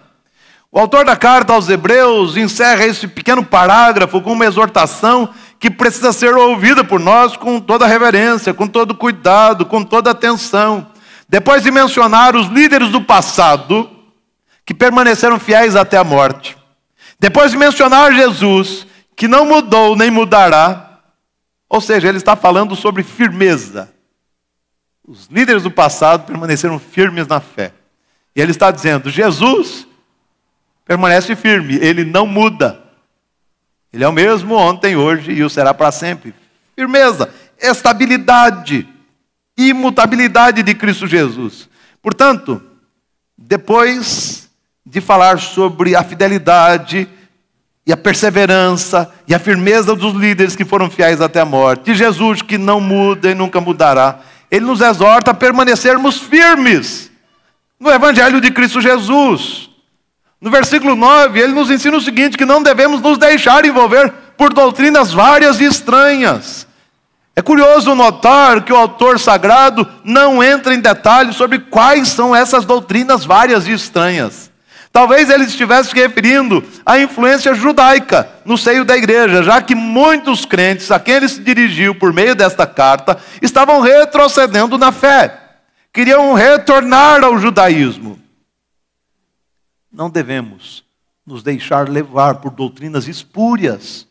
O 0.71 0.79
autor 0.79 1.07
da 1.07 1.17
carta 1.17 1.55
aos 1.55 1.71
Hebreus 1.71 2.37
encerra 2.37 2.85
esse 2.85 3.09
pequeno 3.09 3.43
parágrafo 3.43 4.21
com 4.21 4.33
uma 4.33 4.45
exortação 4.45 5.31
que 5.59 5.71
precisa 5.71 6.13
ser 6.13 6.35
ouvida 6.35 6.85
por 6.85 7.01
nós 7.01 7.35
com 7.35 7.59
toda 7.59 7.87
reverência, 7.87 8.53
com 8.53 8.69
todo 8.69 8.95
cuidado, 8.95 9.65
com 9.65 9.83
toda 9.83 10.11
atenção. 10.11 10.93
Depois 11.29 11.63
de 11.63 11.71
mencionar 11.71 12.37
os 12.37 12.49
líderes 12.49 12.91
do 12.91 13.03
passado, 13.03 13.91
que 14.65 14.75
permaneceram 14.75 15.39
fiéis 15.39 15.77
até 15.77 15.97
a 15.97 16.05
morte. 16.05 16.57
Depois 17.19 17.51
de 17.51 17.57
mencionar 17.57 18.15
Jesus, 18.15 18.87
que 19.17 19.29
não 19.29 19.47
mudou 19.47 19.97
nem 19.97 20.11
mudará. 20.11 21.01
Ou 21.69 21.81
seja, 21.81 22.09
ele 22.09 22.19
está 22.19 22.37
falando 22.37 22.75
sobre 22.77 23.03
firmeza. 23.03 23.93
Os 25.07 25.27
líderes 25.27 25.63
do 25.63 25.71
passado 25.71 26.25
permaneceram 26.27 26.79
firmes 26.79 27.27
na 27.27 27.41
fé. 27.41 27.73
E 28.35 28.41
ele 28.41 28.51
está 28.51 28.71
dizendo: 28.71 29.11
Jesus 29.11 29.87
permanece 30.85 31.37
firme, 31.37 31.77
ele 31.77 32.05
não 32.05 32.27
muda. 32.27 32.83
Ele 33.93 34.03
é 34.03 34.09
o 34.09 34.13
mesmo 34.13 34.55
ontem, 34.55 34.97
hoje 34.97 35.33
e 35.33 35.45
o 35.45 35.51
será 35.51 35.73
para 35.73 35.93
sempre. 35.93 36.35
Firmeza, 36.75 37.33
estabilidade 37.61 38.89
imutabilidade 39.57 40.63
de 40.63 40.75
Cristo 40.75 41.07
Jesus. 41.07 41.69
Portanto, 42.03 42.63
depois 43.37 44.49
de 44.85 45.01
falar 45.01 45.39
sobre 45.39 45.97
a 45.97 46.03
fidelidade 46.03 47.09
e 47.87 47.93
a 47.93 47.97
perseverança 47.97 49.13
e 49.27 49.35
a 49.35 49.39
firmeza 49.39 49.95
dos 49.95 50.15
líderes 50.15 50.57
que 50.57 50.65
foram 50.65 50.91
fiéis 50.91 51.21
até 51.21 51.41
a 51.41 51.45
morte. 51.45 51.93
De 51.93 51.95
Jesus 51.95 52.43
que 52.43 52.59
não 52.59 52.81
muda 52.81 53.31
e 53.31 53.35
nunca 53.35 53.61
mudará. 53.61 54.21
Ele 54.51 54.65
nos 54.65 54.81
exorta 54.81 55.31
a 55.31 55.35
permanecermos 55.35 56.19
firmes 56.19 57.11
no 57.79 57.91
Evangelho 57.91 58.41
de 58.41 58.51
Cristo 58.51 58.81
Jesus. 58.81 59.71
No 60.41 60.51
versículo 60.51 60.95
9, 60.95 61.41
ele 61.41 61.53
nos 61.53 61.71
ensina 61.71 61.97
o 61.97 62.01
seguinte: 62.01 62.37
que 62.37 62.45
não 62.45 62.63
devemos 62.63 63.01
nos 63.01 63.19
deixar 63.19 63.65
envolver 63.65 64.13
por 64.37 64.53
doutrinas 64.53 65.13
várias 65.13 65.61
e 65.61 65.65
estranhas. 65.65 66.67
É 67.37 67.43
curioso 67.43 67.95
notar 67.95 68.65
que 68.65 68.73
o 68.73 68.77
autor 68.77 69.19
sagrado 69.19 69.87
não 70.05 70.43
entra 70.43 70.73
em 70.73 70.81
detalhes 70.81 71.35
sobre 71.35 71.59
quais 71.59 72.09
são 72.09 72.35
essas 72.35 72.65
doutrinas 72.65 73.25
várias 73.25 73.67
e 73.67 73.73
estranhas. 73.73 74.53
Talvez 74.93 75.29
ele 75.29 75.43
estivesse 75.43 75.91
se 75.91 75.97
referindo 75.97 76.63
à 76.87 77.01
influência 77.01 77.53
judaica 77.53 78.31
no 78.45 78.57
seio 78.57 78.85
da 78.85 78.97
igreja, 78.97 79.43
já 79.43 79.61
que 79.61 79.75
muitos 79.75 80.45
crentes 80.45 80.89
a 80.93 81.01
quem 81.01 81.17
ele 81.17 81.29
se 81.29 81.41
dirigiu 81.41 81.97
por 81.97 82.13
meio 82.13 82.37
desta 82.37 82.65
carta 82.65 83.19
estavam 83.43 83.81
retrocedendo 83.81 84.79
na 84.79 84.93
fé, 84.93 85.41
queriam 85.93 86.33
retornar 86.35 87.25
ao 87.25 87.37
judaísmo. 87.37 88.21
Não 89.93 90.09
devemos 90.09 90.85
nos 91.27 91.43
deixar 91.43 91.89
levar 91.89 92.37
por 92.37 92.53
doutrinas 92.53 93.09
espúrias 93.09 94.07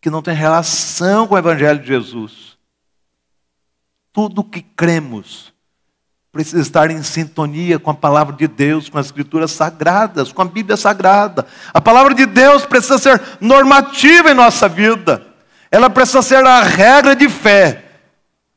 que 0.00 0.08
não 0.08 0.22
têm 0.22 0.34
relação 0.34 1.26
com 1.26 1.34
o 1.34 1.38
Evangelho 1.38 1.80
de 1.80 1.88
Jesus. 1.88 2.53
Tudo 4.14 4.40
o 4.40 4.44
que 4.44 4.62
cremos 4.62 5.52
precisa 6.32 6.62
estar 6.62 6.90
em 6.90 7.02
sintonia 7.02 7.78
com 7.78 7.90
a 7.90 7.94
palavra 7.94 8.34
de 8.34 8.48
Deus, 8.48 8.88
com 8.88 8.96
as 8.96 9.06
escrituras 9.06 9.50
sagradas, 9.50 10.32
com 10.32 10.40
a 10.40 10.46
Bíblia 10.46 10.76
sagrada. 10.76 11.46
A 11.72 11.80
palavra 11.80 12.14
de 12.14 12.24
Deus 12.24 12.64
precisa 12.64 12.96
ser 12.96 13.20
normativa 13.40 14.30
em 14.30 14.34
nossa 14.34 14.68
vida. 14.68 15.26
Ela 15.70 15.90
precisa 15.90 16.22
ser 16.22 16.46
a 16.46 16.60
regra 16.62 17.14
de 17.14 17.28
fé. 17.28 17.84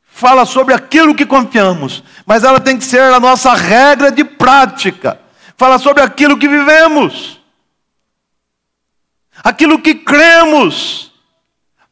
Fala 0.04 0.46
sobre 0.46 0.74
aquilo 0.74 1.14
que 1.14 1.26
confiamos, 1.26 2.04
mas 2.26 2.44
ela 2.44 2.60
tem 2.60 2.78
que 2.78 2.86
ser 2.86 3.02
a 3.02 3.20
nossa 3.20 3.54
regra 3.54 4.12
de 4.12 4.24
prática. 4.24 5.20
Fala 5.56 5.80
sobre 5.80 6.04
aquilo 6.04 6.38
que 6.38 6.48
vivemos. 6.48 7.42
Aquilo 9.44 9.82
que 9.82 9.96
cremos 9.96 11.12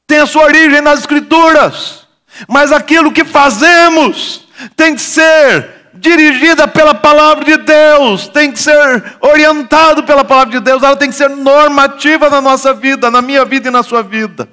tem 0.06 0.20
a 0.20 0.26
sua 0.28 0.44
origem 0.44 0.82
nas 0.82 1.00
escrituras, 1.00 2.05
mas 2.48 2.72
aquilo 2.72 3.12
que 3.12 3.24
fazemos 3.24 4.48
tem 4.76 4.96
que 4.96 5.02
ser 5.02 5.76
dirigida 5.94 6.68
pela 6.68 6.94
palavra 6.94 7.46
de 7.46 7.58
Deus, 7.58 8.28
tem 8.28 8.52
que 8.52 8.60
ser 8.60 9.18
orientado 9.22 10.04
pela 10.04 10.24
palavra 10.24 10.52
de 10.52 10.60
Deus, 10.60 10.84
ela 10.84 10.96
tem 10.96 11.10
que 11.10 11.16
ser 11.16 11.30
normativa 11.30 12.30
na 12.30 12.42
nossa 12.42 12.74
vida, 12.74 13.10
na 13.10 13.22
minha 13.22 13.46
vida 13.46 13.70
e 13.70 13.72
na 13.72 13.82
sua 13.82 14.04
vida. 14.04 14.50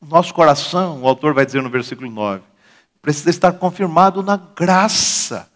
Nosso 0.00 0.32
coração, 0.32 1.02
o 1.02 1.08
autor 1.08 1.34
vai 1.34 1.44
dizer 1.44 1.62
no 1.62 1.70
versículo 1.70 2.10
9, 2.10 2.42
precisa 3.02 3.30
estar 3.30 3.52
confirmado 3.52 4.22
na 4.22 4.36
graça. 4.36 5.50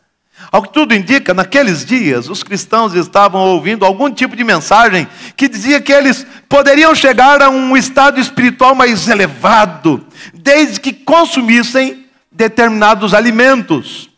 Ao 0.51 0.63
que 0.63 0.73
tudo 0.73 0.95
indica, 0.95 1.33
naqueles 1.33 1.85
dias, 1.85 2.29
os 2.29 2.43
cristãos 2.43 2.95
estavam 2.95 3.41
ouvindo 3.41 3.85
algum 3.85 4.11
tipo 4.11 4.37
de 4.37 4.45
mensagem 4.45 5.07
que 5.37 5.49
dizia 5.49 5.81
que 5.81 5.93
eles 5.93 6.27
poderiam 6.49 6.95
chegar 6.95 7.41
a 7.43 7.49
um 7.49 7.77
estado 7.77 8.21
espiritual 8.21 8.75
mais 8.75 9.09
elevado, 9.09 10.07
desde 10.35 10.81
que 10.81 10.93
consumissem 10.93 12.07
determinados 12.31 13.15
alimentos. 13.15 14.11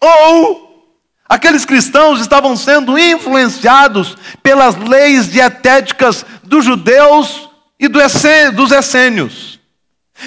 Ou 0.00 0.86
aqueles 1.28 1.64
cristãos 1.64 2.20
estavam 2.20 2.56
sendo 2.56 2.98
influenciados 2.98 4.16
pelas 4.42 4.76
leis 4.76 5.30
dietéticas 5.30 6.26
dos 6.42 6.64
judeus 6.64 7.48
e 7.78 7.88
dos 7.88 8.70
essênios. 8.70 9.60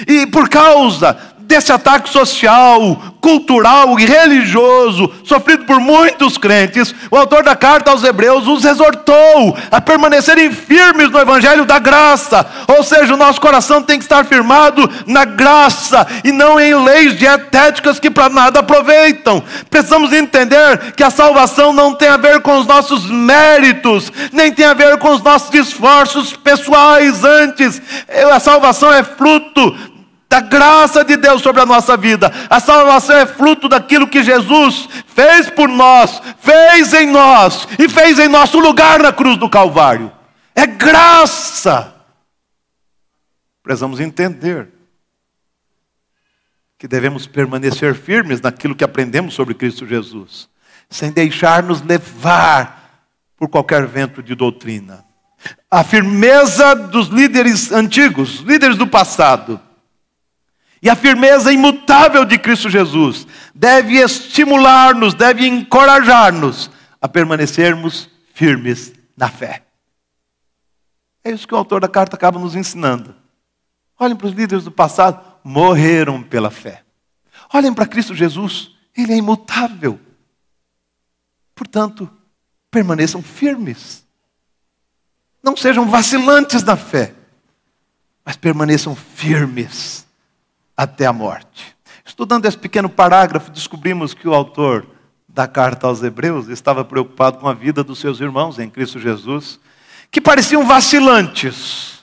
E 0.06 0.26
por 0.26 0.48
causa 0.48 1.18
desse 1.46 1.72
ataque 1.72 2.10
social, 2.10 3.00
cultural 3.20 3.98
e 3.98 4.04
religioso 4.04 5.12
sofrido 5.24 5.64
por 5.64 5.80
muitos 5.80 6.36
crentes, 6.36 6.94
o 7.10 7.16
autor 7.16 7.42
da 7.42 7.56
carta 7.56 7.90
aos 7.90 8.04
Hebreus 8.04 8.46
os 8.46 8.64
exortou 8.64 9.56
a 9.70 9.80
permanecerem 9.80 10.50
firmes 10.52 11.10
no 11.10 11.18
evangelho 11.18 11.64
da 11.64 11.78
graça. 11.78 12.46
Ou 12.68 12.82
seja, 12.82 13.14
o 13.14 13.16
nosso 13.16 13.40
coração 13.40 13.82
tem 13.82 13.98
que 13.98 14.04
estar 14.04 14.24
firmado 14.24 14.88
na 15.06 15.24
graça 15.24 16.06
e 16.24 16.32
não 16.32 16.60
em 16.60 16.74
leis 16.74 17.16
dietéticas 17.16 17.98
que 17.98 18.10
para 18.10 18.28
nada 18.28 18.60
aproveitam. 18.60 19.42
Precisamos 19.70 20.12
entender 20.12 20.92
que 20.92 21.04
a 21.04 21.10
salvação 21.10 21.72
não 21.72 21.94
tem 21.94 22.08
a 22.08 22.16
ver 22.16 22.40
com 22.40 22.58
os 22.58 22.66
nossos 22.66 23.08
méritos, 23.10 24.12
nem 24.32 24.52
tem 24.52 24.66
a 24.66 24.74
ver 24.74 24.98
com 24.98 25.10
os 25.10 25.22
nossos 25.22 25.52
esforços 25.54 26.32
pessoais 26.32 27.24
antes. 27.24 27.80
A 28.32 28.40
salvação 28.40 28.92
é 28.92 29.02
fruto 29.02 29.95
da 30.28 30.40
graça 30.40 31.04
de 31.04 31.16
Deus 31.16 31.42
sobre 31.42 31.62
a 31.62 31.66
nossa 31.66 31.96
vida. 31.96 32.32
A 32.50 32.58
salvação 32.58 33.16
é 33.16 33.26
fruto 33.26 33.68
daquilo 33.68 34.08
que 34.08 34.22
Jesus 34.22 34.88
fez 35.06 35.48
por 35.48 35.68
nós, 35.68 36.20
fez 36.40 36.92
em 36.92 37.06
nós 37.06 37.66
e 37.78 37.88
fez 37.88 38.18
em 38.18 38.28
nosso 38.28 38.58
lugar 38.58 39.00
na 39.00 39.12
cruz 39.12 39.36
do 39.38 39.48
Calvário. 39.48 40.12
É 40.54 40.66
graça. 40.66 41.94
Precisamos 43.62 44.00
entender 44.00 44.68
que 46.78 46.86
devemos 46.86 47.26
permanecer 47.26 47.94
firmes 47.94 48.40
naquilo 48.40 48.74
que 48.74 48.84
aprendemos 48.84 49.34
sobre 49.34 49.54
Cristo 49.54 49.86
Jesus, 49.86 50.48
sem 50.90 51.10
deixar-nos 51.10 51.82
levar 51.82 53.06
por 53.36 53.48
qualquer 53.48 53.86
vento 53.86 54.22
de 54.22 54.34
doutrina. 54.34 55.04
A 55.70 55.84
firmeza 55.84 56.74
dos 56.74 57.08
líderes 57.08 57.72
antigos, 57.72 58.40
líderes 58.40 58.76
do 58.76 58.86
passado, 58.86 59.60
e 60.82 60.90
a 60.90 60.96
firmeza 60.96 61.52
imutável 61.52 62.24
de 62.24 62.38
Cristo 62.38 62.68
Jesus 62.68 63.26
deve 63.54 63.94
estimular-nos, 63.94 65.14
deve 65.14 65.46
encorajar-nos 65.46 66.70
a 67.00 67.08
permanecermos 67.08 68.10
firmes 68.34 68.92
na 69.16 69.28
fé. 69.28 69.62
É 71.24 71.30
isso 71.30 71.48
que 71.48 71.54
o 71.54 71.56
autor 71.56 71.80
da 71.80 71.88
carta 71.88 72.14
acaba 72.14 72.38
nos 72.38 72.54
ensinando. 72.54 73.14
Olhem 73.98 74.14
para 74.14 74.26
os 74.26 74.34
líderes 74.34 74.64
do 74.64 74.70
passado, 74.70 75.24
morreram 75.42 76.22
pela 76.22 76.50
fé. 76.50 76.82
Olhem 77.52 77.72
para 77.72 77.86
Cristo 77.86 78.14
Jesus, 78.14 78.72
ele 78.96 79.12
é 79.12 79.16
imutável. 79.16 79.98
Portanto, 81.54 82.10
permaneçam 82.70 83.22
firmes. 83.22 84.06
Não 85.42 85.56
sejam 85.56 85.88
vacilantes 85.88 86.62
na 86.62 86.76
fé, 86.76 87.14
mas 88.24 88.36
permaneçam 88.36 88.94
firmes 88.94 90.05
até 90.76 91.06
a 91.06 91.12
morte. 91.12 91.76
Estudando 92.04 92.46
esse 92.46 92.58
pequeno 92.58 92.88
parágrafo, 92.88 93.50
descobrimos 93.50 94.14
que 94.14 94.28
o 94.28 94.34
autor 94.34 94.86
da 95.28 95.46
carta 95.46 95.86
aos 95.86 96.02
Hebreus 96.02 96.48
estava 96.48 96.84
preocupado 96.84 97.38
com 97.38 97.48
a 97.48 97.54
vida 97.54 97.82
dos 97.82 97.98
seus 97.98 98.20
irmãos 98.20 98.58
em 98.58 98.70
Cristo 98.70 98.98
Jesus, 98.98 99.58
que 100.10 100.20
pareciam 100.20 100.64
vacilantes. 100.64 101.96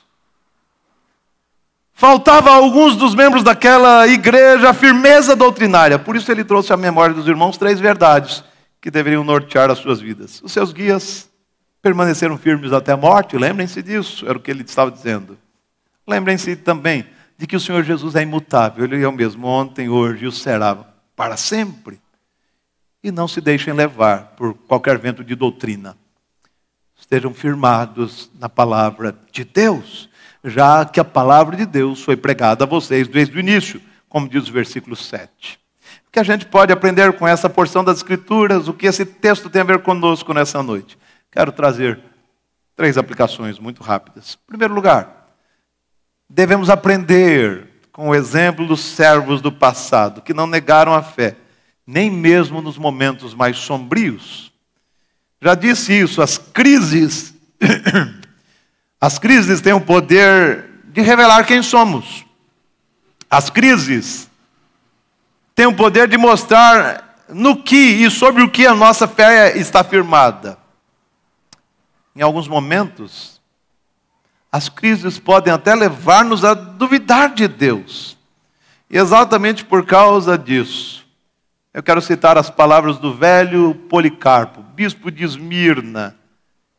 Faltava 1.94 2.52
a 2.52 2.56
alguns 2.56 2.96
dos 2.96 3.16
membros 3.16 3.44
daquela 3.44 4.08
igreja 4.08 4.70
a 4.70 4.74
firmeza 4.74 5.36
doutrinária. 5.36 5.98
Por 5.98 6.16
isso 6.16 6.32
ele 6.32 6.44
trouxe 6.44 6.74
à 6.74 6.78
memória 6.78 7.16
dos 7.16 7.28
irmãos 7.28 7.58
três 7.58 7.80
verdades 7.80 8.44
que 8.82 8.92
deveriam 8.92 9.24
nortear 9.24 9.72
as 9.72 9.80
suas 9.80 10.02
vidas. 10.02 10.42
Os 10.44 10.52
seus 10.52 10.74
guias 10.74 11.30
permaneceram 11.82 12.38
firmes 12.38 12.74
até 12.74 12.92
a 12.92 12.98
morte, 12.98 13.38
lembrem-se 13.38 13.82
disso, 13.82 14.26
era 14.28 14.38
o 14.38 14.42
que 14.42 14.52
ele 14.52 14.64
estava 14.64 14.92
dizendo. 14.92 15.38
Lembrem-se 16.06 16.56
também 16.56 17.06
de 17.44 17.48
que 17.48 17.58
o 17.58 17.60
Senhor 17.60 17.84
Jesus 17.84 18.16
é 18.16 18.22
imutável, 18.22 18.86
Ele 18.86 19.04
é 19.04 19.06
o 19.06 19.12
mesmo 19.12 19.46
ontem, 19.48 19.90
hoje 19.90 20.24
e 20.24 20.28
o 20.30 20.32
será 20.32 20.76
para 21.14 21.36
sempre. 21.36 22.00
E 23.04 23.12
não 23.12 23.28
se 23.28 23.42
deixem 23.42 23.74
levar 23.74 24.28
por 24.38 24.54
qualquer 24.54 24.98
vento 24.98 25.26
de 25.26 25.36
doutrina. 25.36 25.98
Estejam 26.98 27.34
firmados 27.34 28.32
na 28.40 28.48
palavra 28.48 29.14
de 29.30 29.44
Deus, 29.44 30.10
já 30.42 30.86
que 30.86 31.02
a 31.02 31.04
palavra 31.04 31.58
de 31.58 31.66
Deus 31.66 32.02
foi 32.02 32.16
pregada 32.16 32.64
a 32.64 32.68
vocês 32.68 33.10
desde 33.10 33.36
o 33.36 33.42
início, 33.42 33.82
como 34.08 34.30
diz 34.30 34.48
o 34.48 34.54
versículo 34.54 34.96
7. 34.96 35.60
O 36.08 36.12
que 36.14 36.20
a 36.20 36.24
gente 36.24 36.46
pode 36.46 36.72
aprender 36.72 37.12
com 37.18 37.28
essa 37.28 37.50
porção 37.50 37.84
das 37.84 37.98
Escrituras, 37.98 38.70
o 38.70 38.74
que 38.74 38.88
esse 38.88 39.06
texto 39.06 39.50
tem 39.50 39.64
a 39.64 39.66
ver 39.66 39.80
conosco 39.80 40.34
nessa 40.34 40.64
noite? 40.64 40.98
Quero 41.30 41.52
trazer 41.52 42.00
três 42.74 42.98
aplicações 42.98 43.60
muito 43.60 43.84
rápidas. 43.84 44.38
Em 44.46 44.48
primeiro 44.48 44.74
lugar, 44.74 45.23
Devemos 46.30 46.70
aprender 46.70 47.68
com 47.92 48.10
o 48.10 48.16
exemplo 48.16 48.66
dos 48.66 48.82
servos 48.82 49.40
do 49.40 49.52
passado, 49.52 50.22
que 50.22 50.34
não 50.34 50.48
negaram 50.48 50.94
a 50.94 51.04
fé, 51.04 51.36
nem 51.86 52.10
mesmo 52.10 52.62
nos 52.62 52.78
momentos 52.78 53.34
mais 53.36 53.58
sombrios. 53.58 54.52
Já 55.42 55.54
disse 55.56 55.94
isso, 55.94 56.22
as 56.22 56.38
crises, 56.38 57.34
as 59.00 59.20
crises 59.20 59.62
têm 59.62 59.74
o 59.74 59.82
poder 59.82 60.66
de 60.86 61.02
revelar 61.02 61.46
quem 61.46 61.62
somos. 61.62 62.26
As 63.30 63.50
crises 63.50 64.30
têm 65.54 65.66
o 65.66 65.76
poder 65.76 66.08
de 66.08 66.18
mostrar 66.18 67.26
no 67.30 67.62
que 67.62 67.76
e 67.76 68.10
sobre 68.10 68.42
o 68.42 68.50
que 68.50 68.66
a 68.66 68.74
nossa 68.74 69.08
fé 69.08 69.58
está 69.58 69.84
firmada. 69.84 70.58
Em 72.16 72.22
alguns 72.22 72.48
momentos, 72.48 73.42
as 74.54 74.70
crises 74.70 75.18
podem 75.18 75.52
até 75.52 75.74
levar-nos 75.74 76.46
a 76.46 76.54
duvidar 76.54 77.34
de 77.34 77.48
Deus. 77.48 78.16
E 78.88 79.00
exatamente 79.00 79.66
por 79.66 79.84
causa 79.84 80.38
disso, 80.38 81.04
eu 81.74 81.82
quero 81.82 82.00
citar 82.00 82.38
as 82.38 82.52
palavras 82.52 83.00
do 83.00 83.16
velho 83.16 83.74
Policarpo, 83.90 84.62
bispo 84.62 85.10
de 85.10 85.24
Esmirna, 85.24 86.16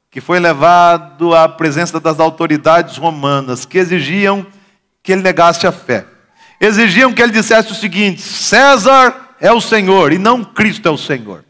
que 0.08 0.20
foi 0.20 0.38
levado 0.38 1.34
à 1.34 1.48
presença 1.48 1.98
das 1.98 2.20
autoridades 2.20 2.96
romanas, 2.96 3.64
que 3.64 3.78
exigiam 3.78 4.46
que 5.02 5.10
ele 5.10 5.22
negasse 5.22 5.66
a 5.66 5.72
fé. 5.72 6.06
Exigiam 6.60 7.12
que 7.12 7.20
ele 7.20 7.32
dissesse 7.32 7.72
o 7.72 7.74
seguinte: 7.74 8.22
César 8.22 9.34
é 9.40 9.50
o 9.50 9.60
Senhor 9.60 10.12
e 10.12 10.18
não 10.18 10.44
Cristo 10.44 10.86
é 10.86 10.92
o 10.92 10.96
Senhor. 10.96 11.44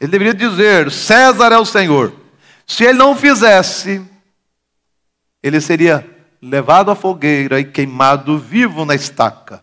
Ele 0.00 0.10
deveria 0.10 0.32
dizer: 0.32 0.90
César 0.90 1.52
é 1.52 1.58
o 1.58 1.66
Senhor. 1.66 2.14
Se 2.66 2.84
ele 2.84 2.96
não 2.96 3.14
fizesse, 3.14 4.02
ele 5.42 5.60
seria 5.60 6.06
levado 6.40 6.90
à 6.90 6.94
fogueira 6.94 7.60
e 7.60 7.64
queimado 7.64 8.38
vivo 8.38 8.84
na 8.84 8.94
estaca. 8.94 9.62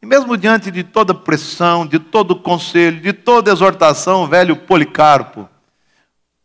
E 0.00 0.06
mesmo 0.06 0.36
diante 0.36 0.70
de 0.70 0.84
toda 0.84 1.12
pressão, 1.12 1.86
de 1.86 1.98
todo 1.98 2.36
conselho, 2.36 3.00
de 3.00 3.12
toda 3.12 3.50
exortação, 3.50 4.22
o 4.22 4.28
velho 4.28 4.56
Policarpo, 4.56 5.48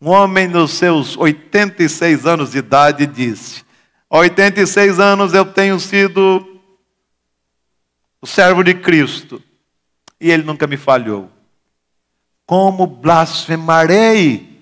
um 0.02 0.10
homem 0.10 0.48
nos 0.48 0.72
seus 0.72 1.16
86 1.16 2.26
anos 2.26 2.52
de 2.52 2.58
idade, 2.58 3.06
disse: 3.06 3.64
Há 4.10 4.18
86 4.18 5.00
anos 5.00 5.34
eu 5.34 5.46
tenho 5.46 5.80
sido 5.80 6.60
o 8.22 8.26
servo 8.26 8.64
de 8.64 8.74
Cristo 8.74 9.42
e 10.20 10.32
ele 10.32 10.44
nunca 10.44 10.66
me 10.66 10.78
falhou. 10.78 11.30
Como 12.46 12.88
blasfemarei 12.88 14.62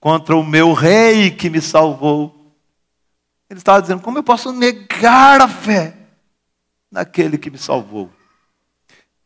contra 0.00 0.34
o 0.34 0.44
meu 0.44 0.72
rei 0.72 1.30
que 1.30 1.50
me 1.50 1.60
salvou? 1.60 2.39
Ele 3.50 3.58
estava 3.58 3.82
dizendo: 3.82 4.00
como 4.00 4.16
eu 4.16 4.22
posso 4.22 4.52
negar 4.52 5.40
a 5.40 5.48
fé 5.48 5.94
naquele 6.90 7.36
que 7.36 7.50
me 7.50 7.58
salvou? 7.58 8.08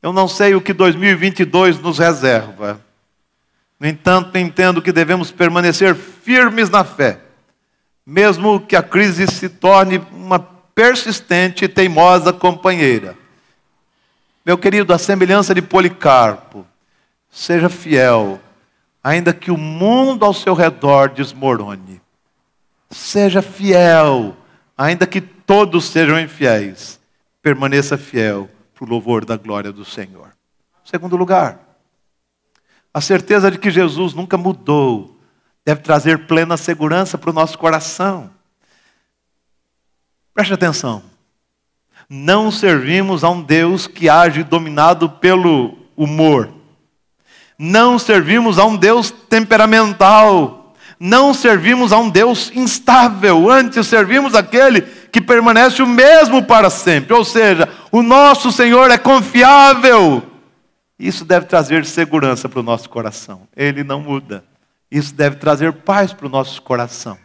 Eu 0.00 0.12
não 0.12 0.26
sei 0.26 0.54
o 0.54 0.60
que 0.60 0.72
2022 0.72 1.78
nos 1.78 1.98
reserva. 1.98 2.80
No 3.78 3.86
entanto, 3.86 4.36
entendo 4.38 4.80
que 4.80 4.92
devemos 4.92 5.30
permanecer 5.30 5.94
firmes 5.94 6.70
na 6.70 6.84
fé, 6.84 7.20
mesmo 8.06 8.60
que 8.60 8.76
a 8.76 8.82
crise 8.82 9.26
se 9.26 9.48
torne 9.48 9.98
uma 10.10 10.38
persistente 10.38 11.64
e 11.64 11.68
teimosa 11.68 12.32
companheira. 12.32 13.16
Meu 14.44 14.56
querido, 14.58 14.92
a 14.92 14.98
semelhança 14.98 15.54
de 15.54 15.62
Policarpo, 15.62 16.66
seja 17.30 17.68
fiel, 17.68 18.40
ainda 19.02 19.32
que 19.32 19.50
o 19.50 19.56
mundo 19.56 20.24
ao 20.24 20.34
seu 20.34 20.54
redor 20.54 21.10
desmorone. 21.10 22.03
Seja 22.94 23.42
fiel, 23.42 24.36
ainda 24.76 25.06
que 25.06 25.20
todos 25.20 25.86
sejam 25.86 26.18
infiéis. 26.18 27.00
Permaneça 27.42 27.98
fiel 27.98 28.48
para 28.74 28.84
o 28.84 28.88
louvor 28.88 29.24
da 29.24 29.36
glória 29.36 29.72
do 29.72 29.84
Senhor. 29.84 30.30
Segundo 30.84 31.16
lugar, 31.16 31.58
a 32.92 33.00
certeza 33.00 33.50
de 33.50 33.58
que 33.58 33.70
Jesus 33.70 34.14
nunca 34.14 34.36
mudou 34.36 35.18
deve 35.64 35.80
trazer 35.80 36.26
plena 36.26 36.56
segurança 36.56 37.18
para 37.18 37.30
o 37.30 37.34
nosso 37.34 37.58
coração. 37.58 38.30
Preste 40.32 40.52
atenção 40.52 41.02
não 42.08 42.50
servimos 42.50 43.24
a 43.24 43.30
um 43.30 43.42
Deus 43.42 43.86
que 43.86 44.08
age 44.08 44.42
dominado 44.42 45.08
pelo 45.08 45.76
humor. 45.96 46.52
Não 47.58 47.98
servimos 47.98 48.58
a 48.58 48.64
um 48.64 48.76
Deus 48.76 49.10
temperamental. 49.10 50.63
Não 51.06 51.34
servimos 51.34 51.92
a 51.92 51.98
um 51.98 52.08
Deus 52.08 52.50
instável. 52.54 53.50
Antes 53.50 53.86
servimos 53.86 54.34
aquele 54.34 54.80
que 54.80 55.20
permanece 55.20 55.82
o 55.82 55.86
mesmo 55.86 56.42
para 56.42 56.70
sempre. 56.70 57.12
Ou 57.12 57.22
seja, 57.22 57.68
o 57.92 58.02
nosso 58.02 58.50
Senhor 58.50 58.90
é 58.90 58.96
confiável. 58.96 60.22
Isso 60.98 61.22
deve 61.22 61.44
trazer 61.44 61.84
segurança 61.84 62.48
para 62.48 62.58
o 62.58 62.62
nosso 62.62 62.88
coração. 62.88 63.46
Ele 63.54 63.84
não 63.84 64.00
muda. 64.00 64.46
Isso 64.90 65.14
deve 65.14 65.36
trazer 65.36 65.74
paz 65.74 66.10
para 66.14 66.24
o 66.24 66.30
nosso 66.30 66.62
coração. 66.62 67.18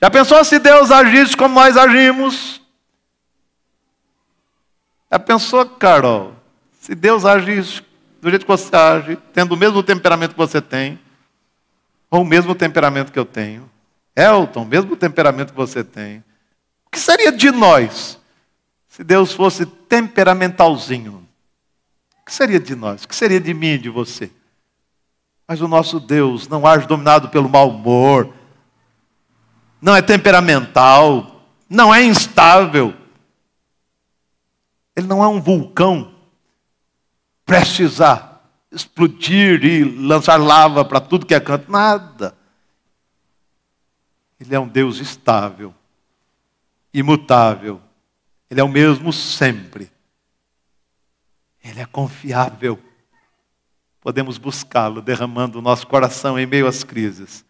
Já 0.00 0.08
pensou 0.08 0.44
se 0.44 0.60
Deus 0.60 0.92
agisse 0.92 1.36
como 1.36 1.56
nós 1.56 1.76
agimos? 1.76 2.62
Já 5.10 5.18
pensou, 5.18 5.66
Carol, 5.66 6.36
se 6.80 6.94
Deus 6.94 7.24
age 7.24 7.82
do 8.20 8.30
jeito 8.30 8.46
que 8.46 8.52
você 8.52 8.76
age, 8.76 9.18
tendo 9.32 9.56
o 9.56 9.58
mesmo 9.58 9.82
temperamento 9.82 10.34
que 10.34 10.38
você 10.38 10.60
tem, 10.60 11.00
ou 12.12 12.20
o 12.20 12.26
mesmo 12.26 12.54
temperamento 12.54 13.10
que 13.10 13.18
eu 13.18 13.24
tenho, 13.24 13.70
Elton, 14.14 14.66
mesmo 14.66 14.94
temperamento 14.94 15.48
que 15.48 15.56
você 15.56 15.82
tem, 15.82 16.22
o 16.84 16.90
que 16.90 17.00
seria 17.00 17.32
de 17.32 17.50
nós 17.50 18.20
se 18.86 19.02
Deus 19.02 19.32
fosse 19.32 19.64
temperamentalzinho? 19.64 21.26
O 22.20 22.24
que 22.26 22.34
seria 22.34 22.60
de 22.60 22.74
nós? 22.74 23.04
O 23.04 23.08
que 23.08 23.16
seria 23.16 23.40
de 23.40 23.54
mim 23.54 23.72
e 23.72 23.78
de 23.78 23.88
você? 23.88 24.30
Mas 25.48 25.62
o 25.62 25.66
nosso 25.66 25.98
Deus 25.98 26.46
não 26.48 26.66
age 26.66 26.86
dominado 26.86 27.30
pelo 27.30 27.48
mau 27.48 27.70
humor, 27.70 28.30
não 29.80 29.96
é 29.96 30.02
temperamental, 30.02 31.46
não 31.66 31.94
é 31.94 32.02
instável. 32.02 32.94
Ele 34.94 35.06
não 35.06 35.24
é 35.24 35.28
um 35.28 35.40
vulcão 35.40 36.14
prestes 37.46 38.02
a 38.02 38.31
explodir 38.72 39.64
e 39.64 39.84
lançar 39.84 40.36
lava 40.36 40.84
para 40.84 41.00
tudo 41.00 41.26
que 41.26 41.34
é 41.34 41.40
canto. 41.40 41.70
Nada. 41.70 42.36
Ele 44.40 44.54
é 44.54 44.58
um 44.58 44.66
Deus 44.66 44.98
estável, 44.98 45.72
imutável. 46.92 47.80
Ele 48.50 48.60
é 48.60 48.64
o 48.64 48.68
mesmo 48.68 49.12
sempre. 49.12 49.90
Ele 51.62 51.80
é 51.80 51.86
confiável. 51.86 52.82
Podemos 54.00 54.36
buscá-lo 54.36 55.00
derramando 55.00 55.58
o 55.58 55.62
nosso 55.62 55.86
coração 55.86 56.38
em 56.38 56.44
meio 56.44 56.66
às 56.66 56.82
crises, 56.82 57.44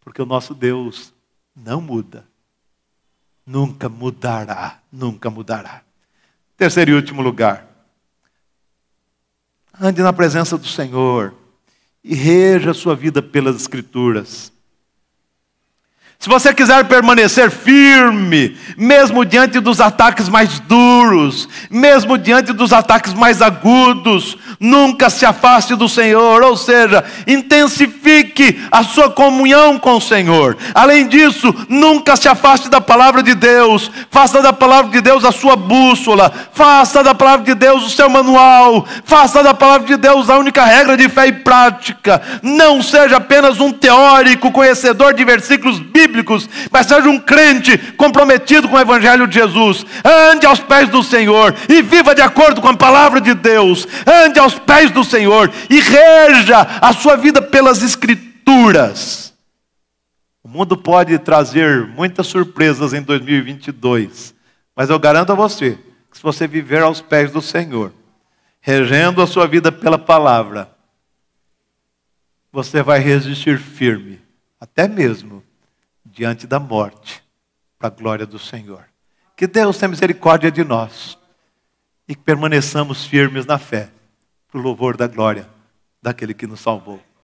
porque 0.00 0.22
o 0.22 0.26
nosso 0.26 0.54
Deus 0.54 1.12
não 1.54 1.80
muda. 1.80 2.24
Nunca 3.44 3.88
mudará, 3.88 4.80
nunca 4.90 5.28
mudará. 5.28 5.82
Terceiro 6.56 6.92
e 6.92 6.94
último 6.94 7.22
lugar. 7.22 7.75
Ande 9.80 10.02
na 10.02 10.12
presença 10.12 10.56
do 10.56 10.66
Senhor 10.66 11.34
e 12.02 12.14
reja 12.14 12.70
a 12.70 12.74
sua 12.74 12.96
vida 12.96 13.20
pelas 13.20 13.56
Escrituras. 13.56 14.52
Se 16.18 16.30
você 16.30 16.52
quiser 16.52 16.84
permanecer 16.86 17.50
firme, 17.50 18.56
mesmo 18.76 19.24
diante 19.24 19.60
dos 19.60 19.80
ataques 19.80 20.28
mais 20.28 20.58
duros, 20.58 21.48
mesmo 21.70 22.16
diante 22.16 22.52
dos 22.52 22.72
ataques 22.72 23.12
mais 23.12 23.42
agudos, 23.42 24.36
nunca 24.58 25.10
se 25.10 25.26
afaste 25.26 25.76
do 25.76 25.88
Senhor, 25.88 26.42
ou 26.42 26.56
seja, 26.56 27.04
intensifique 27.28 28.60
a 28.72 28.82
sua 28.82 29.10
comunhão 29.10 29.78
com 29.78 29.96
o 29.96 30.00
Senhor. 30.00 30.56
Além 30.74 31.06
disso, 31.06 31.54
nunca 31.68 32.16
se 32.16 32.26
afaste 32.26 32.68
da 32.68 32.80
palavra 32.80 33.22
de 33.22 33.34
Deus, 33.34 33.90
faça 34.10 34.42
da 34.42 34.54
palavra 34.54 34.90
de 34.90 35.02
Deus 35.02 35.24
a 35.24 35.30
sua 35.30 35.54
bússola, 35.54 36.32
faça 36.52 37.04
da 37.04 37.14
palavra 37.14 37.44
de 37.44 37.54
Deus 37.54 37.84
o 37.84 37.90
seu 37.90 38.08
manual, 38.08 38.84
faça 39.04 39.44
da 39.44 39.54
palavra 39.54 39.86
de 39.86 39.96
Deus 39.96 40.28
a 40.28 40.38
única 40.38 40.64
regra 40.64 40.96
de 40.96 41.08
fé 41.08 41.28
e 41.28 41.32
prática. 41.32 42.20
Não 42.42 42.82
seja 42.82 43.18
apenas 43.18 43.60
um 43.60 43.70
teórico 43.70 44.50
conhecedor 44.50 45.14
de 45.14 45.24
versículos 45.24 45.78
bíblicos 45.78 46.05
bíblicos, 46.06 46.48
mas 46.70 46.86
seja 46.86 47.08
um 47.08 47.18
crente 47.18 47.76
comprometido 47.94 48.68
com 48.68 48.76
o 48.76 48.80
Evangelho 48.80 49.26
de 49.26 49.34
Jesus. 49.34 49.84
Ande 50.04 50.46
aos 50.46 50.60
pés 50.60 50.88
do 50.88 51.02
Senhor 51.02 51.54
e 51.68 51.82
viva 51.82 52.14
de 52.14 52.22
acordo 52.22 52.60
com 52.60 52.68
a 52.68 52.76
palavra 52.76 53.20
de 53.20 53.34
Deus. 53.34 53.86
Ande 54.06 54.38
aos 54.38 54.54
pés 54.58 54.90
do 54.90 55.02
Senhor 55.02 55.52
e 55.68 55.80
reja 55.80 56.60
a 56.80 56.92
sua 56.92 57.16
vida 57.16 57.42
pelas 57.42 57.82
Escrituras. 57.82 59.34
O 60.42 60.48
mundo 60.48 60.76
pode 60.76 61.18
trazer 61.18 61.86
muitas 61.88 62.28
surpresas 62.28 62.92
em 62.92 63.02
2022, 63.02 64.34
mas 64.76 64.90
eu 64.90 64.98
garanto 64.98 65.32
a 65.32 65.34
você 65.34 65.76
que 66.10 66.16
se 66.16 66.22
você 66.22 66.46
viver 66.46 66.82
aos 66.82 67.00
pés 67.00 67.32
do 67.32 67.42
Senhor, 67.42 67.92
regendo 68.60 69.20
a 69.20 69.26
sua 69.26 69.46
vida 69.46 69.72
pela 69.72 69.98
palavra, 69.98 70.70
você 72.52 72.82
vai 72.82 73.00
resistir 73.00 73.58
firme, 73.58 74.20
até 74.60 74.88
mesmo 74.88 75.42
diante 76.16 76.46
da 76.46 76.58
morte, 76.58 77.22
para 77.78 77.88
a 77.88 77.90
glória 77.90 78.24
do 78.26 78.38
Senhor. 78.38 78.86
Que 79.36 79.46
Deus 79.46 79.76
tenha 79.76 79.90
misericórdia 79.90 80.50
de 80.50 80.64
nós 80.64 81.18
e 82.08 82.14
que 82.14 82.22
permaneçamos 82.22 83.04
firmes 83.04 83.44
na 83.44 83.58
fé, 83.58 83.90
para 84.48 84.58
o 84.58 84.62
louvor 84.62 84.96
da 84.96 85.06
glória 85.06 85.46
daquele 86.02 86.32
que 86.32 86.46
nos 86.46 86.60
salvou. 86.60 87.02